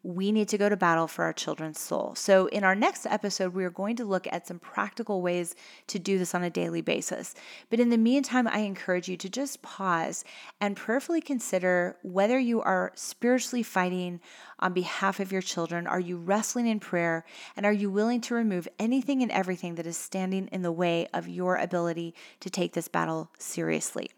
we 0.06 0.30
need 0.30 0.48
to 0.48 0.56
go 0.56 0.68
to 0.68 0.76
battle 0.76 1.08
for 1.08 1.24
our 1.24 1.32
children's 1.32 1.80
soul. 1.80 2.14
So, 2.14 2.46
in 2.46 2.62
our 2.62 2.76
next 2.76 3.06
episode, 3.06 3.54
we 3.54 3.64
are 3.64 3.70
going 3.70 3.96
to 3.96 4.04
look 4.04 4.28
at 4.30 4.46
some 4.46 4.60
practical 4.60 5.20
ways 5.20 5.56
to 5.88 5.98
do 5.98 6.16
this 6.16 6.32
on 6.32 6.44
a 6.44 6.50
daily 6.50 6.80
basis. 6.80 7.34
But 7.70 7.80
in 7.80 7.90
the 7.90 7.98
meantime, 7.98 8.46
I 8.46 8.58
encourage 8.58 9.08
you 9.08 9.16
to 9.16 9.28
just 9.28 9.62
pause 9.62 10.24
and 10.60 10.76
prayerfully 10.76 11.20
consider 11.20 11.96
whether 12.02 12.38
you 12.38 12.62
are 12.62 12.92
spiritually 12.94 13.64
fighting 13.64 14.20
on 14.60 14.72
behalf 14.72 15.18
of 15.18 15.32
your 15.32 15.42
children. 15.42 15.88
Are 15.88 15.98
you 15.98 16.18
wrestling 16.18 16.68
in 16.68 16.78
prayer? 16.78 17.24
And 17.56 17.66
are 17.66 17.72
you 17.72 17.90
willing 17.90 18.20
to 18.22 18.34
remove 18.36 18.68
anything 18.78 19.22
and 19.22 19.32
everything 19.32 19.74
that 19.74 19.88
is 19.88 19.96
standing 19.96 20.46
in 20.52 20.62
the 20.62 20.70
way 20.70 21.08
of 21.12 21.28
your 21.28 21.56
ability 21.56 22.14
to 22.40 22.48
take 22.48 22.74
this 22.74 22.86
battle 22.86 23.32
seriously? 23.40 24.10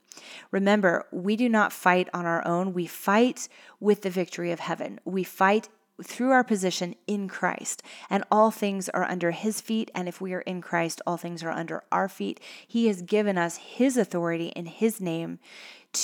Remember, 0.50 1.06
we 1.12 1.36
do 1.36 1.48
not 1.48 1.72
fight 1.72 2.08
on 2.12 2.26
our 2.26 2.46
own. 2.46 2.72
We 2.72 2.86
fight 2.86 3.48
with 3.80 4.02
the 4.02 4.10
victory 4.10 4.50
of 4.52 4.60
heaven. 4.60 5.00
We 5.04 5.24
fight 5.24 5.68
through 6.02 6.30
our 6.30 6.44
position 6.44 6.94
in 7.06 7.28
Christ. 7.28 7.82
And 8.08 8.24
all 8.30 8.50
things 8.50 8.88
are 8.90 9.04
under 9.04 9.30
his 9.30 9.60
feet. 9.60 9.90
And 9.94 10.08
if 10.08 10.20
we 10.20 10.32
are 10.32 10.40
in 10.42 10.60
Christ, 10.60 11.00
all 11.06 11.16
things 11.16 11.42
are 11.42 11.50
under 11.50 11.82
our 11.90 12.08
feet. 12.08 12.40
He 12.66 12.86
has 12.86 13.02
given 13.02 13.36
us 13.38 13.56
his 13.56 13.96
authority 13.96 14.48
in 14.48 14.66
his 14.66 15.00
name 15.00 15.38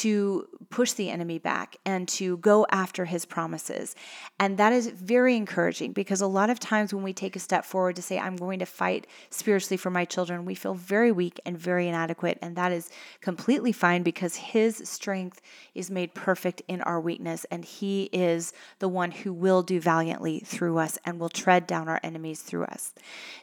to 0.00 0.48
push 0.70 0.92
the 0.92 1.10
enemy 1.10 1.38
back 1.38 1.76
and 1.84 2.08
to 2.08 2.36
go 2.38 2.66
after 2.70 3.04
his 3.04 3.24
promises. 3.24 3.94
And 4.40 4.58
that 4.58 4.72
is 4.72 4.88
very 4.88 5.36
encouraging 5.36 5.92
because 5.92 6.20
a 6.20 6.26
lot 6.26 6.50
of 6.50 6.58
times 6.58 6.92
when 6.92 7.04
we 7.04 7.12
take 7.12 7.36
a 7.36 7.38
step 7.38 7.64
forward 7.64 7.96
to 7.96 8.02
say, 8.02 8.18
I'm 8.18 8.36
going 8.36 8.58
to 8.58 8.66
fight 8.66 9.06
spiritually 9.30 9.76
for 9.76 9.90
my 9.90 10.04
children, 10.04 10.44
we 10.44 10.54
feel 10.54 10.74
very 10.74 11.12
weak 11.12 11.38
and 11.46 11.56
very 11.56 11.86
inadequate. 11.88 12.38
And 12.42 12.56
that 12.56 12.72
is 12.72 12.90
completely 13.20 13.72
fine 13.72 14.02
because 14.02 14.36
his 14.36 14.76
strength 14.88 15.40
is 15.74 15.90
made 15.90 16.14
perfect 16.14 16.62
in 16.66 16.80
our 16.82 17.00
weakness. 17.00 17.44
And 17.50 17.64
he 17.64 18.04
is 18.12 18.52
the 18.78 18.88
one 18.88 19.10
who 19.10 19.32
will 19.32 19.62
do 19.62 19.80
valiantly 19.80 20.40
through 20.40 20.78
us 20.78 20.98
and 21.04 21.20
will 21.20 21.28
tread 21.28 21.66
down 21.66 21.88
our 21.88 22.00
enemies 22.02 22.40
through 22.40 22.64
us. 22.64 22.94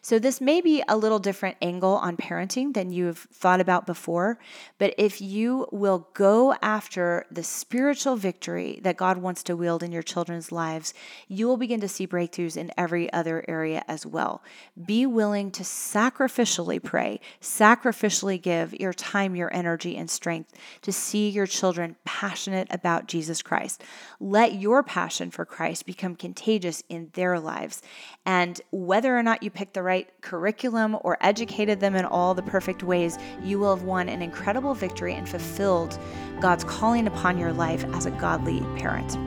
So, 0.02 0.20
this 0.20 0.42
may 0.42 0.60
be 0.62 0.84
a 0.88 0.98
little 0.98 1.20
different 1.20 1.58
angle 1.62 1.94
on 1.94 2.18
parenting 2.18 2.74
than 2.74 2.92
you've 2.92 3.20
thought 3.32 3.62
about 3.62 3.86
before. 3.86 4.40
But 4.78 4.94
if 4.98 5.22
you 5.22 5.68
will 5.72 6.10
go 6.14 6.41
go 6.42 6.56
after 6.64 7.26
the 7.30 7.44
spiritual 7.44 8.16
victory 8.16 8.80
that 8.82 8.98
God 8.98 9.20
wants 9.20 9.44
to 9.44 9.56
wield 9.56 9.84
in 9.84 9.92
your 9.92 10.02
children's 10.02 10.52
lives, 10.52 10.92
you 11.28 11.48
will 11.48 11.58
begin 11.58 11.80
to 11.82 11.88
see 11.88 12.08
breakthroughs 12.08 12.58
in 12.58 12.72
every 12.76 13.14
other 13.14 13.46
area 13.48 13.84
as 13.88 14.08
well. 14.08 14.42
Be 14.84 15.06
willing 15.06 15.52
to 15.52 15.64
sacrificially 15.64 16.82
pray, 16.82 17.20
sacrificially 17.40 18.42
give 18.42 18.74
your 18.74 18.94
time, 18.94 19.36
your 19.36 19.54
energy, 19.54 19.96
and 19.96 20.10
strength 20.10 20.52
to 20.82 20.92
see 20.92 21.30
your 21.30 21.46
children 21.46 21.96
passionate 22.06 22.68
about 22.72 23.08
Jesus 23.08 23.44
Christ. 23.44 23.84
Let 24.20 24.56
your 24.56 24.82
passion 24.82 25.30
for 25.30 25.46
Christ 25.46 25.86
become 25.86 26.16
contagious 26.16 26.82
in 26.90 27.12
their 27.14 27.40
lives. 27.40 27.84
And 28.26 28.60
whether 28.72 29.16
or 29.16 29.22
not 29.22 29.44
you 29.44 29.52
pick 29.52 29.74
the 29.74 29.84
right 29.84 30.10
curriculum 30.22 30.98
or 31.02 31.18
educated 31.22 31.80
them 31.80 31.96
in 31.96 32.06
all 32.06 32.34
the 32.34 32.42
perfect 32.42 32.82
ways, 32.82 33.20
you 33.44 33.60
will 33.60 33.76
have 33.76 33.86
won 33.86 34.10
an 34.10 34.24
incredible 34.24 34.74
victory 34.74 35.14
and 35.14 35.30
fulfilled 35.30 36.00
God's 36.40 36.64
calling 36.64 37.08
upon 37.08 37.38
your 37.38 37.54
life 37.54 37.86
as 37.94 38.06
a 38.06 38.12
godly 38.12 38.62
parent. 38.78 39.18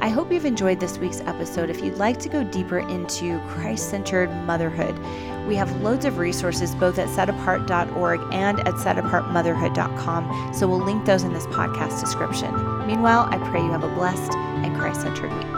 I 0.00 0.08
hope 0.08 0.30
you've 0.32 0.44
enjoyed 0.44 0.78
this 0.78 0.98
week's 0.98 1.20
episode. 1.22 1.70
If 1.70 1.82
you'd 1.82 1.98
like 1.98 2.18
to 2.20 2.28
go 2.28 2.44
deeper 2.44 2.78
into 2.78 3.40
Christ 3.48 3.90
centered 3.90 4.30
motherhood, 4.44 4.96
we 5.48 5.56
have 5.56 5.80
loads 5.80 6.04
of 6.04 6.18
resources 6.18 6.74
both 6.74 6.98
at 6.98 7.08
setapart.org 7.08 8.20
and 8.32 8.60
at 8.60 8.74
setapartmotherhood.com. 8.74 10.54
So 10.54 10.68
we'll 10.68 10.84
link 10.84 11.04
those 11.04 11.24
in 11.24 11.32
this 11.32 11.46
podcast 11.46 12.00
description. 12.00 12.54
Meanwhile, 12.86 13.28
I 13.30 13.38
pray 13.50 13.62
you 13.62 13.70
have 13.72 13.84
a 13.84 13.94
blessed 13.94 14.34
and 14.34 14.76
Christ 14.76 15.00
centered 15.00 15.32
week. 15.32 15.57